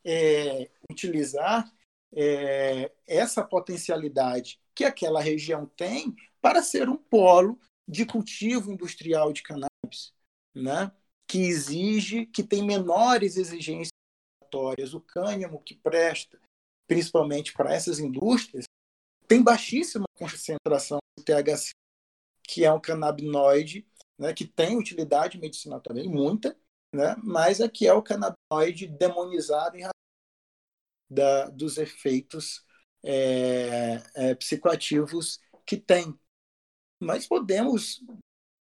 [0.06, 1.72] é, utilizar
[2.14, 9.44] é, essa potencialidade que aquela região tem para ser um polo de cultivo industrial de
[9.44, 10.14] cannabis,
[10.54, 10.92] né?
[11.26, 13.94] que exige, que tem menores exigências
[14.94, 16.40] o cânhamo que presta,
[16.86, 18.66] principalmente para essas indústrias,
[19.28, 21.72] tem baixíssima concentração de THC,
[22.44, 23.84] que é um canabinoide
[24.18, 26.58] né, que tem utilidade medicinal também, muita,
[26.94, 29.94] né, mas aqui é o canabinoide demonizado em razão
[31.10, 32.64] da, dos efeitos
[33.04, 36.18] é, é, psicoativos que tem.
[37.00, 38.02] Mas podemos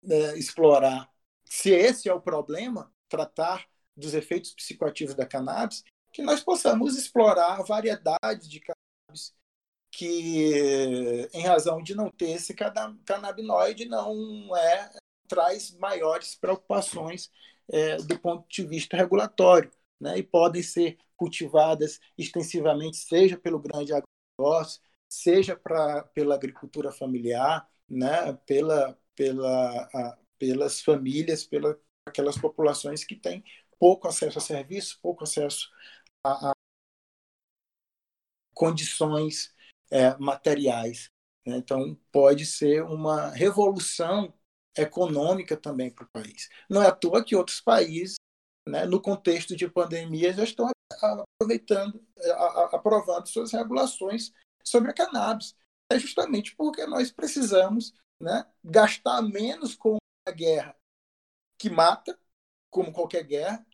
[0.03, 1.09] é, explorar,
[1.45, 7.59] se esse é o problema, tratar dos efeitos psicoativos da cannabis, que nós possamos explorar
[7.59, 9.33] a variedade de cannabis
[9.91, 12.53] que, em razão de não ter esse
[13.05, 14.91] canabinoide, não é
[15.31, 17.31] traz maiores preocupações
[17.71, 20.17] é, do ponto de vista regulatório, né?
[20.17, 28.33] e podem ser cultivadas extensivamente, seja pelo grande agronegócio, seja pra, pela agricultura familiar, né?
[28.45, 33.41] pela, pela, a, pelas famílias, pela aquelas populações que têm
[33.79, 35.69] pouco acesso a serviços, pouco acesso
[36.25, 36.53] a, a
[38.53, 39.55] condições
[39.89, 41.09] é, materiais.
[41.45, 41.57] Né?
[41.57, 44.33] Então, pode ser uma revolução
[44.77, 46.49] econômica também para o país.
[46.69, 48.15] Não é à toa que outros países,
[48.67, 50.69] né, no contexto de pandemia, já estão
[51.01, 52.05] aproveitando,
[52.71, 54.31] aprovando suas regulações
[54.63, 55.55] sobre a cannabis.
[55.91, 59.97] É justamente porque nós precisamos né, gastar menos com
[60.27, 60.75] a guerra
[61.57, 62.17] que mata,
[62.69, 63.65] como qualquer guerra,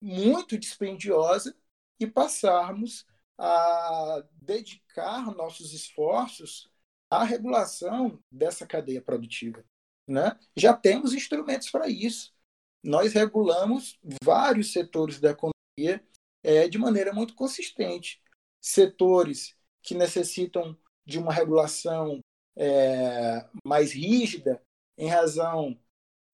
[0.00, 1.54] muito dispendiosa,
[2.00, 3.04] e passarmos
[3.36, 6.70] a dedicar nossos esforços
[7.10, 9.64] à regulação dessa cadeia produtiva.
[10.08, 10.38] Né?
[10.56, 12.32] Já temos instrumentos para isso.
[12.82, 16.02] Nós regulamos vários setores da economia
[16.42, 18.22] é, de maneira muito consistente.
[18.60, 22.20] Setores que necessitam de uma regulação
[22.56, 24.62] é, mais rígida
[24.96, 25.78] em razão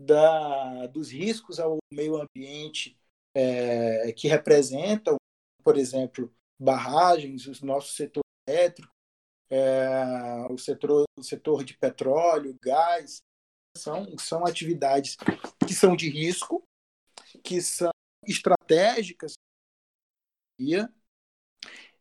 [0.01, 2.97] da, dos riscos ao meio ambiente
[3.35, 5.16] é, que representam,
[5.62, 8.93] por exemplo, barragens, o nosso setor elétrico,
[9.51, 13.18] é, o, setor, o setor de petróleo, gás,
[13.77, 15.16] são, são atividades
[15.66, 16.62] que são de risco,
[17.43, 17.91] que são
[18.27, 19.35] estratégicas
[20.59, 20.77] e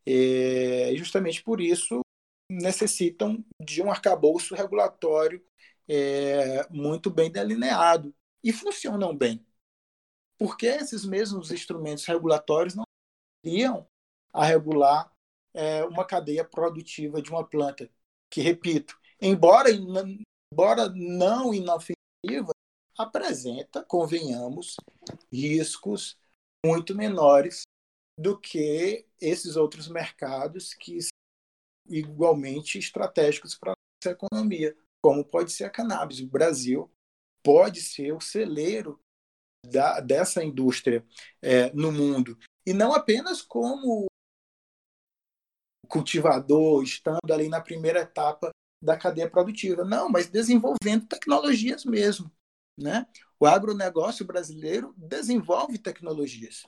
[0.06, 2.02] é, justamente por isso
[2.50, 5.44] necessitam de um arcabouço regulatório
[5.88, 8.14] é, muito bem delineado
[8.44, 9.46] e funcionam bem.
[10.38, 12.84] Porque esses mesmos instrumentos regulatórios não
[13.44, 13.88] iriam
[14.32, 15.12] a regular
[15.54, 17.90] é, uma cadeia produtiva de uma planta,
[18.30, 19.70] que, repito, embora,
[20.54, 22.51] embora não inofensiva,
[22.95, 24.76] apresenta, convenhamos,
[25.32, 26.16] riscos
[26.64, 27.64] muito menores
[28.20, 31.10] do que esses outros mercados que são
[31.88, 36.20] igualmente estratégicos para a nossa economia, como pode ser a cannabis.
[36.20, 36.89] O Brasil
[37.43, 38.99] pode ser o celeiro
[39.66, 41.04] da, dessa indústria
[41.41, 42.38] é, no mundo.
[42.64, 44.06] E não apenas como
[45.89, 48.53] cultivador, estando ali na primeira etapa
[48.84, 49.84] da cadeia produtiva.
[49.84, 52.32] Não, mas desenvolvendo tecnologias mesmo.
[52.78, 53.06] Né?
[53.40, 56.64] O agronegócio brasileiro desenvolve tecnologias.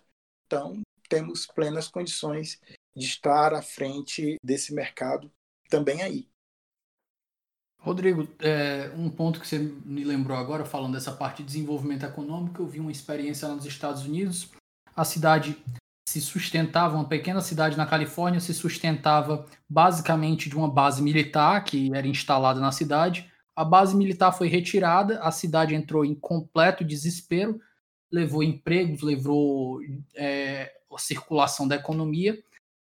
[0.46, 2.60] Então, temos plenas condições
[2.96, 5.32] de estar à frente desse mercado
[5.70, 6.30] também aí.
[7.80, 12.62] Rodrigo, é, um ponto que você me lembrou agora, falando dessa parte de desenvolvimento econômico,
[12.62, 14.50] eu vi uma experiência lá nos Estados Unidos.
[14.96, 15.62] A cidade
[16.08, 21.92] se sustentava, uma pequena cidade na Califórnia, se sustentava basicamente de uma base militar que
[21.94, 23.32] era instalada na cidade.
[23.56, 27.60] A base militar foi retirada, a cidade entrou em completo desespero,
[28.12, 29.80] levou empregos, levou
[30.16, 32.38] é, a circulação da economia,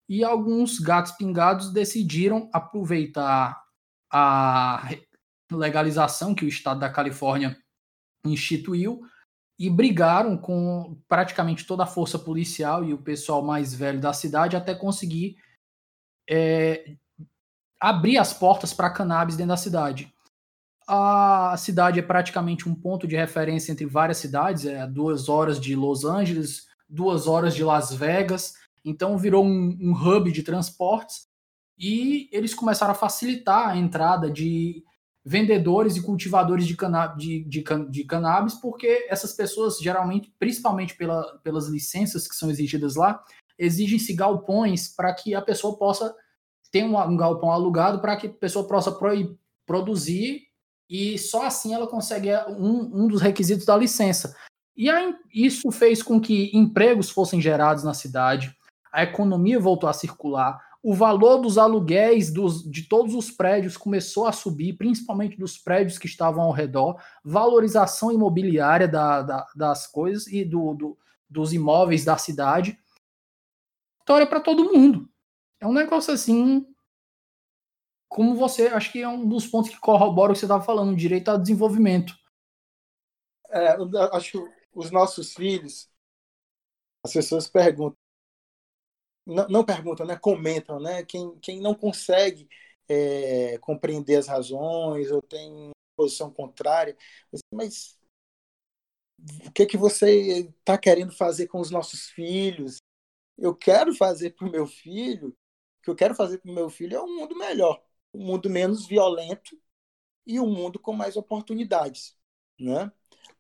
[0.07, 3.61] e alguns gatos pingados decidiram aproveitar
[4.09, 4.89] a
[5.51, 7.57] legalização que o estado da Califórnia
[8.25, 9.01] instituiu
[9.59, 14.55] e brigaram com praticamente toda a força policial e o pessoal mais velho da cidade
[14.55, 15.37] até conseguir
[16.29, 16.95] é,
[17.79, 20.13] abrir as portas para cannabis dentro da cidade.
[20.87, 25.75] A cidade é praticamente um ponto de referência entre várias cidades, é duas horas de
[25.75, 28.53] Los Angeles, duas horas de Las Vegas,
[28.85, 31.27] então virou um, um hub de transportes
[31.77, 34.83] e eles começaram a facilitar a entrada de
[35.27, 41.37] vendedores e cultivadores de, cana de, de, de, cannabis, porque essas pessoas, geralmente, principalmente pela,
[41.43, 43.21] pelas licenças que são exigidas lá,
[43.59, 46.15] exigem-se galpões para que a pessoa possa
[46.71, 50.43] ter um, um galpão alugado para que a pessoa possa pro, produzir
[50.89, 54.33] e só assim ela consegue um, um dos requisitos da licença.
[54.77, 58.55] E aí, isso fez com que empregos fossem gerados na cidade,
[58.93, 64.25] a economia voltou a circular, o valor dos aluguéis dos, de todos os prédios começou
[64.25, 70.27] a subir, principalmente dos prédios que estavam ao redor, valorização imobiliária da, da, das coisas
[70.27, 70.97] e do, do,
[71.29, 72.79] dos imóveis da cidade.
[73.99, 75.09] Vitória para todo mundo.
[75.59, 76.65] É um negócio assim.
[78.07, 80.95] Como você, acho que é um dos pontos que corrobora o que você estava falando,
[80.95, 82.15] direito ao desenvolvimento.
[83.49, 83.75] É,
[84.13, 85.89] acho que os nossos filhos,
[87.03, 87.96] as pessoas perguntam,
[89.27, 90.15] não, não perguntam, né?
[90.17, 91.03] comentam, né?
[91.03, 92.47] Quem, quem não consegue
[92.87, 96.95] é, compreender as razões ou tem posição contrária,
[97.53, 97.97] mas
[99.45, 102.77] o que que você está querendo fazer com os nossos filhos?
[103.37, 106.69] Eu quero fazer para o meu filho, o que eu quero fazer para o meu
[106.69, 109.59] filho é um mundo melhor, um mundo menos violento
[110.25, 112.15] e um mundo com mais oportunidades,
[112.59, 112.91] né?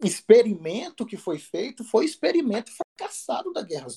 [0.03, 3.87] Experimento que foi feito foi experimento fracassado da Guerra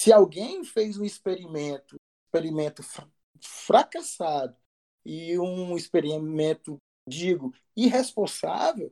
[0.00, 2.82] se alguém fez um experimento, experimento
[3.38, 4.56] fracassado
[5.04, 8.90] e um experimento, digo, irresponsável,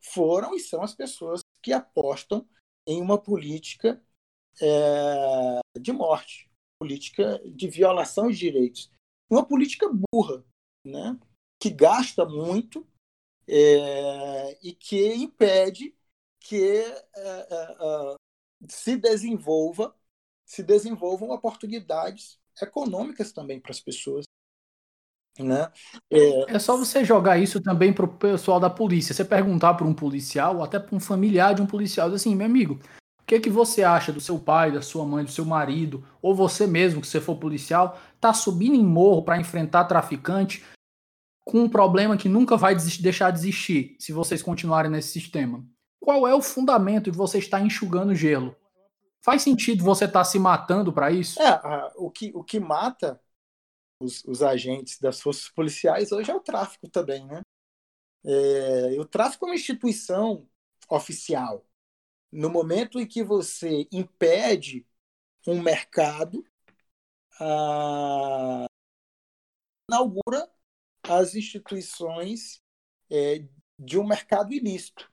[0.00, 2.48] foram e são as pessoas que apostam
[2.86, 4.02] em uma política
[4.58, 6.50] é, de morte,
[6.80, 8.90] política de violação de direitos.
[9.28, 10.42] Uma política burra,
[10.82, 11.20] né?
[11.60, 12.88] que gasta muito
[13.46, 15.94] é, e que impede
[16.40, 16.80] que
[17.14, 18.16] é,
[18.70, 19.94] se desenvolva
[20.46, 24.24] se desenvolvam oportunidades econômicas também para as pessoas.
[25.38, 25.70] Né?
[26.10, 26.54] É...
[26.54, 29.14] é só você jogar isso também para o pessoal da polícia.
[29.14, 32.46] Você perguntar para um policial, ou até para um familiar de um policial, assim, meu
[32.46, 32.80] amigo,
[33.20, 36.34] o que, que você acha do seu pai, da sua mãe, do seu marido, ou
[36.34, 40.64] você mesmo, que você for policial, tá subindo em morro para enfrentar traficante
[41.44, 45.64] com um problema que nunca vai deixar de existir se vocês continuarem nesse sistema?
[46.00, 48.56] Qual é o fundamento de você estar enxugando gelo?
[49.26, 51.42] Faz sentido você estar tá se matando para isso?
[51.42, 53.20] É, a, o, que, o que mata
[54.00, 57.40] os, os, agentes das forças policiais hoje é o tráfico também, né?
[58.24, 60.48] É, o tráfico é uma instituição
[60.88, 61.66] oficial.
[62.30, 64.86] No momento em que você impede
[65.44, 66.46] um mercado,
[67.40, 68.66] a,
[69.90, 70.48] inaugura
[71.02, 72.62] as instituições
[73.10, 73.44] é,
[73.76, 75.10] de um mercado ilícito,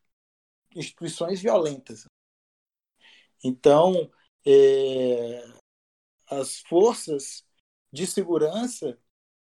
[0.76, 2.06] instituições violentas.
[3.44, 4.10] Então,
[4.46, 5.44] é,
[6.30, 7.46] as forças
[7.92, 8.98] de segurança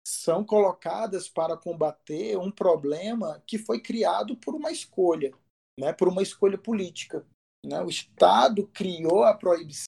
[0.03, 5.31] são colocadas para combater um problema que foi criado por uma escolha,
[5.79, 7.25] né, por uma escolha política.
[7.63, 7.79] Né?
[7.81, 9.87] O Estado criou a proibição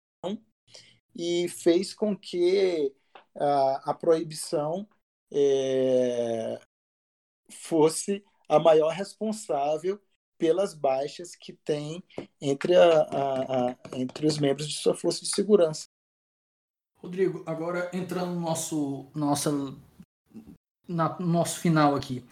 [1.16, 2.94] e fez com que
[3.36, 4.88] a, a proibição
[5.32, 6.60] é,
[7.50, 10.00] fosse a maior responsável
[10.42, 12.04] pelas baixas que tem
[12.42, 15.86] entre, a, a, a, entre os membros de sua força de segurança.
[16.98, 19.52] Rodrigo, agora entrando no nosso, nossa,
[20.88, 22.26] na, no nosso final aqui.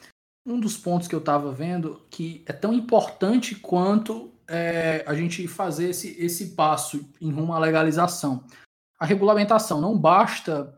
[0.43, 5.47] Um dos pontos que eu estava vendo que é tão importante quanto é, a gente
[5.47, 8.43] fazer esse, esse passo em rumo à legalização.
[8.99, 9.80] A regulamentação.
[9.80, 10.76] Não basta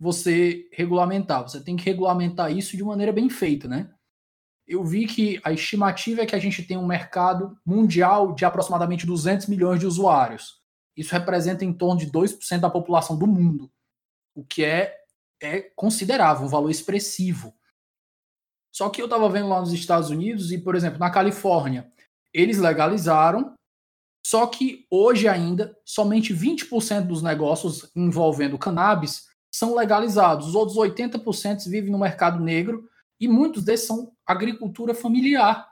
[0.00, 3.88] você regulamentar, você tem que regulamentar isso de maneira bem feita, né?
[4.66, 9.06] Eu vi que a estimativa é que a gente tem um mercado mundial de aproximadamente
[9.06, 10.60] 200 milhões de usuários.
[10.96, 13.70] Isso representa em torno de 2% da população do mundo,
[14.34, 14.96] o que é,
[15.40, 17.54] é considerável, um valor expressivo.
[18.70, 21.90] Só que eu estava vendo lá nos Estados Unidos e, por exemplo, na Califórnia,
[22.32, 23.54] eles legalizaram,
[24.24, 30.46] só que hoje ainda somente 20% dos negócios envolvendo cannabis são legalizados.
[30.46, 32.88] Os outros 80% vivem no mercado negro
[33.22, 35.68] e muitos desses são agricultura familiar.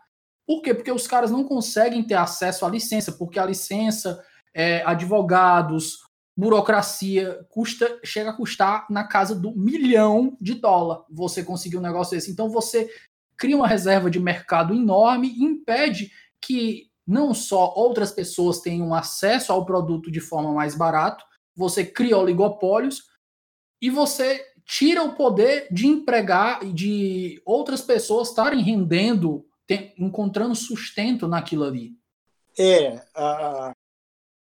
[0.47, 0.73] Por quê?
[0.73, 4.23] Porque os caras não conseguem ter acesso à licença, porque a licença,
[4.55, 5.99] é, advogados,
[6.37, 12.17] burocracia, custa, chega a custar na casa do milhão de dólar você conseguir um negócio
[12.17, 12.31] desse.
[12.31, 12.89] Então você
[13.37, 19.53] cria uma reserva de mercado enorme e impede que não só outras pessoas tenham acesso
[19.53, 21.25] ao produto de forma mais barata,
[21.57, 23.11] você cria oligopólios
[23.83, 24.41] e você
[24.71, 29.45] tira o poder de empregar e de outras pessoas estarem rendendo,
[29.99, 31.99] encontrando sustento naquilo ali.
[32.57, 33.73] É, a,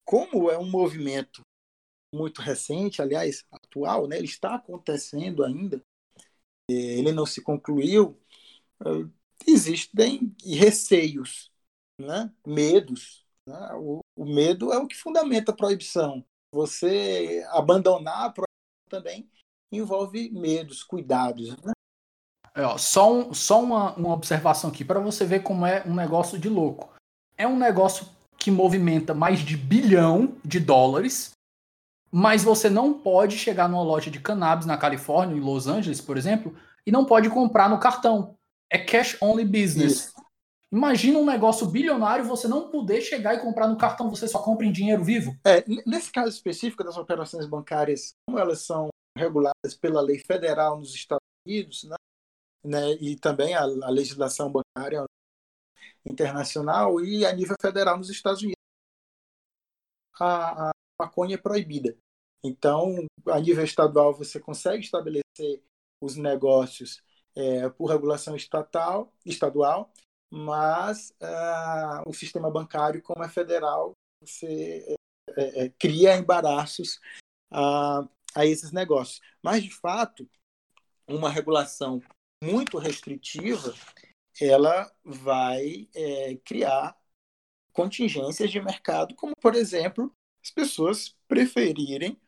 [0.04, 1.40] como é um movimento
[2.14, 5.82] muito recente, aliás, atual, né, ele está acontecendo ainda,
[6.68, 8.20] ele não se concluiu,
[8.84, 9.08] eh,
[9.46, 11.50] existem receios,
[11.98, 13.24] né, medos.
[13.46, 13.70] Né?
[13.76, 16.22] O, o medo é o que fundamenta a proibição.
[16.52, 18.48] Você abandonar a proibição
[18.90, 19.30] também
[19.70, 21.56] envolve medos, cuidados.
[21.62, 21.72] Né?
[22.54, 25.94] É, ó, só um, só uma, uma observação aqui para você ver como é um
[25.94, 26.92] negócio de louco.
[27.36, 28.06] É um negócio
[28.36, 31.32] que movimenta mais de bilhão de dólares,
[32.10, 36.16] mas você não pode chegar numa loja de cannabis na Califórnia, em Los Angeles, por
[36.16, 36.56] exemplo,
[36.86, 38.34] e não pode comprar no cartão.
[38.70, 40.06] É cash only business.
[40.06, 40.28] Isso.
[40.70, 44.66] Imagina um negócio bilionário você não poder chegar e comprar no cartão, você só compra
[44.66, 45.34] em dinheiro vivo.
[45.44, 48.88] É, nesse caso específico das operações bancárias, como elas são
[49.18, 51.96] reguladas pela lei federal nos Estados Unidos, né?
[52.64, 55.04] né e também a, a, legislação bancária
[56.04, 58.56] internacional e a nível federal nos Estados Unidos.
[60.20, 61.96] A, a maconha é proibida.
[62.42, 65.62] Então, a nível estadual, você consegue estabelecer
[66.00, 67.02] os negócios
[67.34, 69.92] é, por regulação estatal, estadual,
[70.30, 74.96] mas uh, o sistema bancário, como é federal, você
[75.36, 77.00] é, é, cria embaraços
[77.52, 78.08] uh,
[78.38, 79.20] a esses negócios.
[79.42, 80.28] Mas, de fato,
[81.08, 82.00] uma regulação
[82.42, 83.74] muito restritiva
[84.40, 86.96] ela vai é, criar
[87.72, 92.20] contingências de mercado, como, por exemplo, as pessoas preferirem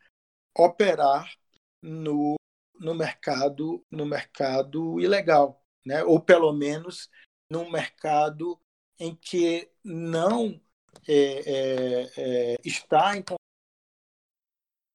[0.57, 1.33] operar
[1.81, 2.35] no,
[2.75, 6.03] no mercado no mercado ilegal, né?
[6.03, 7.09] ou pelo menos
[7.49, 8.59] num mercado
[8.99, 10.61] em que não
[11.07, 13.23] é, é, é, está em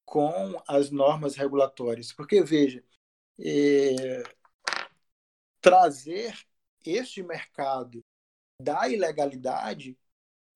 [0.07, 2.13] com as normas regulatórias.
[2.13, 2.83] Porque, veja,
[3.39, 4.23] é,
[5.61, 6.39] trazer
[6.85, 8.03] este mercado
[8.63, 9.99] da ilegalidade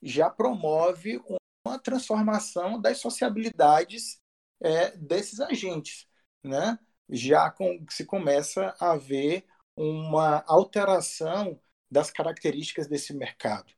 [0.01, 1.21] já promove
[1.67, 4.21] uma transformação das sociabilidades
[4.63, 6.07] é, desses agentes.
[6.43, 6.79] Né?
[7.09, 9.45] Já com, se começa a haver
[9.77, 13.73] uma alteração das características desse mercado.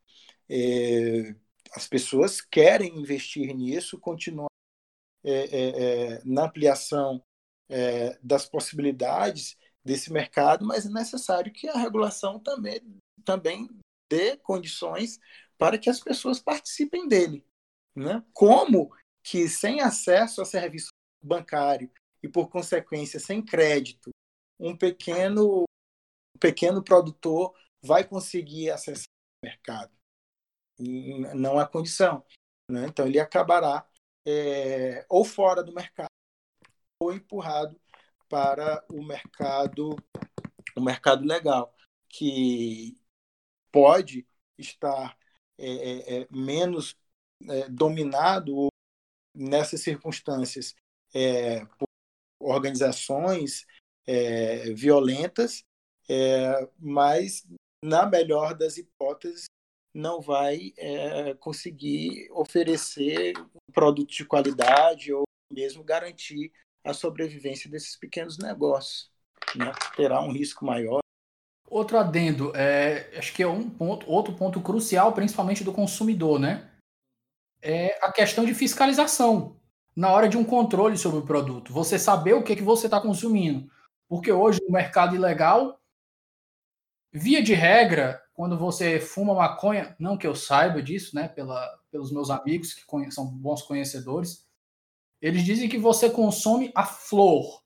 [0.49, 1.35] É,
[1.75, 4.52] as pessoas querem investir nisso, continuar
[5.25, 7.23] é, é, é na ampliação
[7.69, 12.81] é, das possibilidades desse mercado, mas é necessário que a regulação também,
[13.25, 13.69] também
[14.11, 15.19] dê condições
[15.59, 17.45] para que as pessoas participem dele.
[17.97, 18.23] Né?
[18.33, 20.91] Como que sem acesso a serviço
[21.23, 21.91] bancário
[22.23, 24.11] e, por consequência, sem crédito,
[24.59, 27.55] um pequeno, um pequeno produtor
[27.85, 29.07] vai conseguir acessar
[29.43, 29.93] o mercado?
[31.35, 32.25] Não há condição.
[32.71, 32.87] Né?
[32.87, 33.87] Então, ele acabará
[34.27, 36.11] é, ou fora do mercado
[37.01, 37.81] ou empurrado
[38.29, 39.97] para o mercado
[40.77, 41.75] o mercado legal
[42.09, 42.97] que
[43.71, 44.27] pode
[44.59, 45.17] estar
[45.59, 46.97] é, é, é menos
[47.49, 48.69] é, dominado
[49.35, 50.75] nessas circunstâncias
[51.15, 51.89] é, por
[52.39, 53.67] organizações
[54.75, 55.65] violentas,
[56.77, 57.47] mas
[57.85, 59.45] na melhor das hipóteses
[59.95, 60.73] não vai
[61.41, 66.53] conseguir oferecer um produto de qualidade ou mesmo garantir
[66.85, 69.11] a sobrevivência desses pequenos negócios.
[69.55, 69.73] Né?
[69.97, 71.01] Terá um risco maior.
[71.69, 76.71] Outro adendo, é, acho que é um ponto, outro ponto crucial, principalmente do consumidor, né?
[77.63, 79.59] É a questão de fiscalização
[79.97, 81.73] na hora de um controle sobre o produto.
[81.73, 83.71] Você saber o que, que você está consumindo.
[84.09, 85.81] Porque hoje no mercado ilegal,
[87.13, 91.29] via de regra, quando você fuma maconha, não que eu saiba disso, né?
[91.29, 94.49] Pela, pelos meus amigos que são bons conhecedores,
[95.21, 97.63] eles dizem que você consome a flor.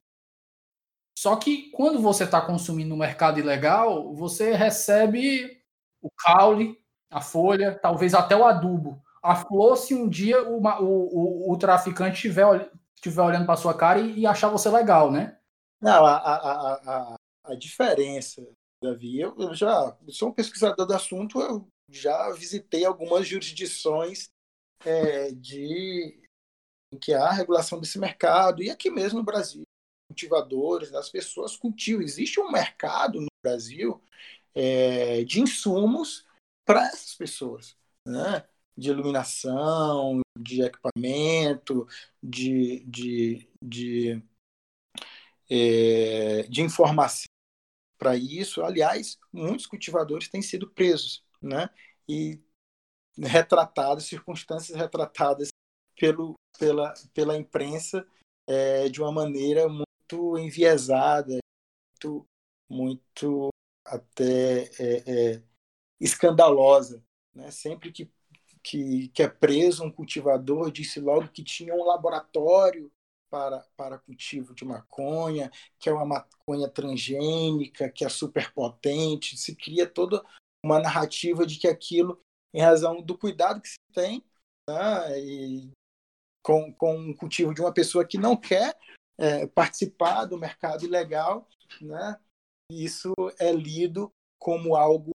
[1.18, 5.62] Só que quando você está consumindo no mercado ilegal, você recebe
[6.03, 6.79] o caule,
[7.11, 9.03] a folha, talvez até o adubo.
[9.22, 13.72] A flor, se um dia o, o, o, o traficante estiver estiver olhando para sua
[13.72, 15.39] cara e, e, achar você legal, né?
[15.81, 18.43] Não, a, a, a, a diferença,
[18.87, 24.28] Davi, eu, eu já sou um pesquisador do assunto, eu já visitei algumas jurisdições
[24.84, 26.22] é, de
[27.01, 29.62] que há regulação desse mercado, e aqui mesmo no Brasil,
[30.09, 32.03] cultivadores, as pessoas cultivam.
[32.03, 34.03] Existe um mercado no Brasil
[34.55, 36.24] é, de insumos
[36.64, 37.76] para essas pessoas,
[38.07, 38.47] né?
[38.76, 41.89] de iluminação, de equipamento,
[42.22, 44.22] de, de, de,
[45.49, 47.26] é, de informação
[47.99, 48.62] para isso.
[48.62, 51.68] Aliás, muitos cultivadores têm sido presos, né?
[52.09, 52.40] E
[53.18, 55.49] retratados, circunstâncias retratadas
[55.99, 58.07] pelo, pela, pela imprensa
[58.47, 61.38] é, de uma maneira muito enviesada,
[61.92, 62.28] muito,
[62.68, 63.49] muito
[63.84, 65.42] até é, é,
[66.01, 67.03] escandalosa.
[67.34, 67.51] Né?
[67.51, 68.11] Sempre que,
[68.62, 72.90] que, que é preso um cultivador, disse logo que tinha um laboratório
[73.31, 79.87] para, para cultivo de maconha, que é uma maconha transgênica, que é superpotente, se cria
[79.87, 80.24] toda
[80.64, 82.20] uma narrativa de que aquilo,
[82.55, 84.24] em razão do cuidado que se tem,
[84.68, 85.70] né, e
[86.43, 88.77] com, com o cultivo de uma pessoa que não quer
[89.19, 91.48] é, participar do mercado ilegal,
[91.81, 92.16] né?
[92.70, 95.11] isso é lido como algo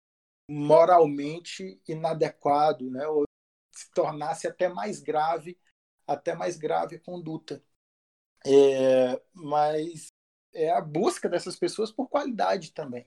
[0.50, 3.06] moralmente inadequado, né?
[3.08, 3.26] ou
[3.74, 5.58] se tornasse até mais grave,
[6.08, 7.62] até mais grave a conduta.
[8.48, 10.08] É, mas
[10.54, 13.06] é a busca dessas pessoas por qualidade também.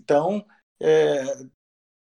[0.00, 0.46] Então,
[0.80, 1.22] é,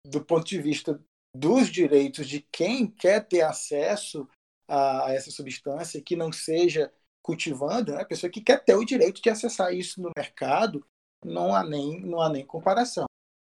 [0.06, 1.02] do ponto de vista
[1.36, 4.28] dos direitos de quem quer ter acesso
[4.68, 6.92] a, a essa substância, que não seja
[7.22, 8.02] cultivando, né?
[8.02, 10.86] a pessoa que quer ter o direito de acessar isso no mercado,
[11.24, 13.06] não há nem, não há nem comparação.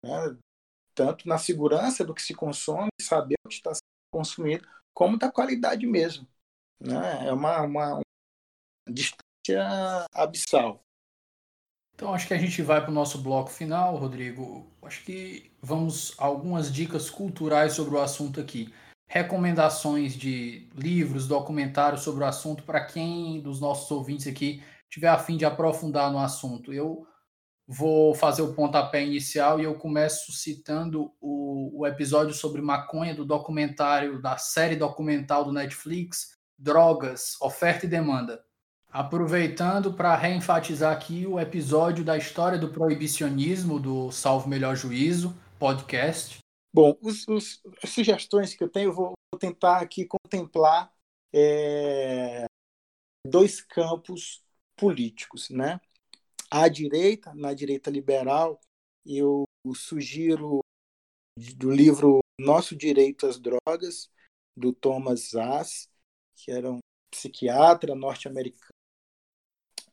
[0.05, 0.37] Né?
[0.95, 3.83] Tanto na segurança do que se consome, saber o que está sendo
[4.13, 6.29] consumido, como da qualidade mesmo.
[6.79, 7.29] Né?
[7.29, 8.01] É uma, uma,
[8.89, 10.85] distância abissal.
[11.95, 14.71] Então acho que a gente vai para o nosso bloco final, Rodrigo.
[14.83, 18.73] Acho que vamos algumas dicas culturais sobre o assunto aqui
[19.13, 25.19] recomendações de livros, documentários sobre o assunto para quem dos nossos ouvintes aqui tiver a
[25.19, 26.73] fim de aprofundar no assunto.
[26.73, 27.07] Eu
[27.67, 33.27] vou fazer o pontapé inicial e eu começo citando o, o episódio sobre maconha do
[33.27, 38.43] documentário, da série documental do Netflix, Drogas, Oferta e Demanda.
[38.93, 46.43] Aproveitando para reenfatizar aqui o episódio da história do proibicionismo do Salvo Melhor Juízo, podcast,
[46.75, 50.91] Bom, os, os, as sugestões que eu tenho, eu vou tentar aqui contemplar
[51.31, 52.47] é,
[53.27, 54.43] dois campos
[54.75, 55.79] políticos, né?
[56.51, 58.59] À direita, na direita liberal,
[59.05, 59.45] eu
[59.75, 60.61] sugiro
[61.57, 64.11] do livro Nosso Direito às Drogas,
[64.57, 65.91] do Thomas Zass,
[66.35, 66.79] que era um
[67.11, 68.72] psiquiatra norte-americano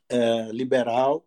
[0.09, 1.25] é, liberal.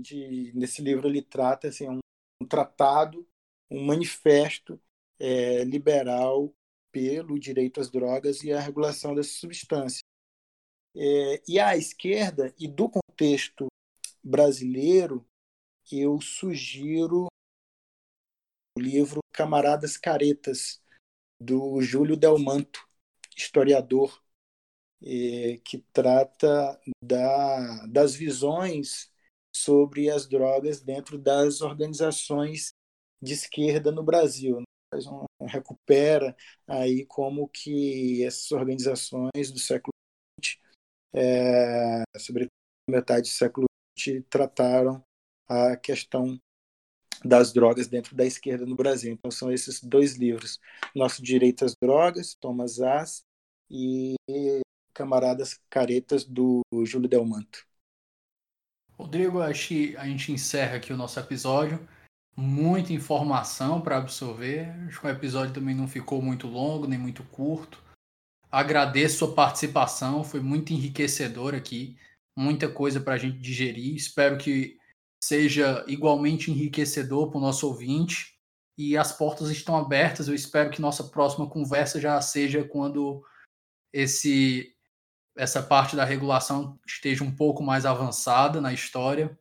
[0.00, 1.98] De, nesse livro ele trata assim, um,
[2.42, 3.26] um tratado,
[3.70, 4.80] um manifesto
[5.18, 6.52] é, liberal
[6.92, 10.00] pelo direito às drogas e a regulação dessa substância.
[10.96, 13.66] É, e à esquerda, e do contexto
[14.22, 15.26] brasileiro,
[15.90, 17.26] eu sugiro
[18.76, 20.80] o livro Camaradas Caretas,
[21.40, 22.86] do Júlio Delmanto,
[23.36, 24.22] historiador,
[25.00, 29.10] que trata da, das visões
[29.54, 32.72] sobre as drogas dentro das organizações
[33.22, 34.60] de esquerda no Brasil.
[34.60, 34.64] Né?
[35.06, 39.92] Um, recupera aí como que essas organizações do século
[40.42, 40.58] XX,
[41.14, 42.52] é, sobretudo
[42.88, 43.66] metade do século
[43.98, 45.02] XX, trataram
[45.46, 46.38] a questão
[47.24, 49.12] das drogas dentro da esquerda no Brasil.
[49.12, 50.58] Então são esses dois livros:
[50.94, 53.24] Nosso Direito às Drogas, Thomas Ass,
[53.70, 54.14] e
[54.98, 57.64] Camaradas Caretas do Júlio Delmanto.
[58.98, 61.88] Rodrigo, acho que a gente encerra aqui o nosso episódio.
[62.36, 64.70] Muita informação para absorver.
[64.88, 67.80] Acho que o episódio também não ficou muito longo, nem muito curto.
[68.50, 71.96] Agradeço sua participação, foi muito enriquecedor aqui.
[72.36, 73.94] Muita coisa para a gente digerir.
[73.94, 74.76] Espero que
[75.22, 78.36] seja igualmente enriquecedor para o nosso ouvinte.
[78.76, 80.26] E as portas estão abertas.
[80.26, 83.22] Eu espero que nossa próxima conversa já seja quando
[83.92, 84.76] esse
[85.38, 89.38] essa parte da regulação esteja um pouco mais avançada na história.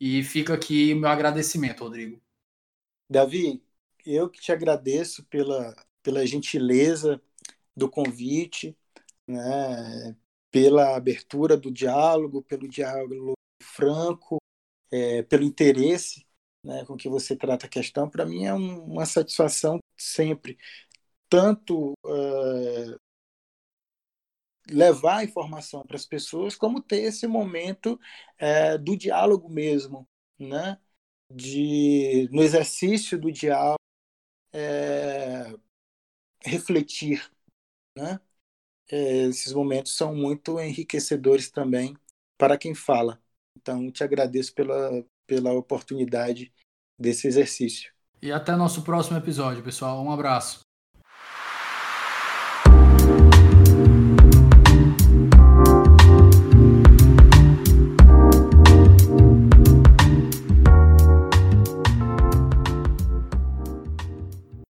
[0.00, 2.20] E fica aqui meu agradecimento, Rodrigo.
[3.10, 3.62] Davi,
[4.06, 7.20] eu que te agradeço pela, pela gentileza
[7.76, 8.76] do convite,
[9.26, 10.16] né,
[10.50, 14.38] pela abertura do diálogo, pelo diálogo franco,
[14.90, 16.28] é, pelo interesse
[16.64, 20.58] né, com que você trata a questão, para mim é um, uma satisfação sempre,
[21.28, 23.00] tanto uh,
[24.70, 27.98] levar a informação para as pessoas, como ter esse momento
[28.40, 30.08] uh, do diálogo mesmo,
[30.38, 30.78] né?
[31.30, 33.78] de no exercício do diálogo
[34.54, 35.60] uh,
[36.42, 37.30] refletir,
[37.96, 38.20] né?
[38.90, 41.94] esses momentos são muito enriquecedores também
[42.38, 43.20] para quem fala.
[43.56, 46.52] Então, te agradeço pela, pela oportunidade
[46.98, 47.92] desse exercício.
[48.22, 50.02] E até nosso próximo episódio, pessoal.
[50.02, 50.67] Um abraço.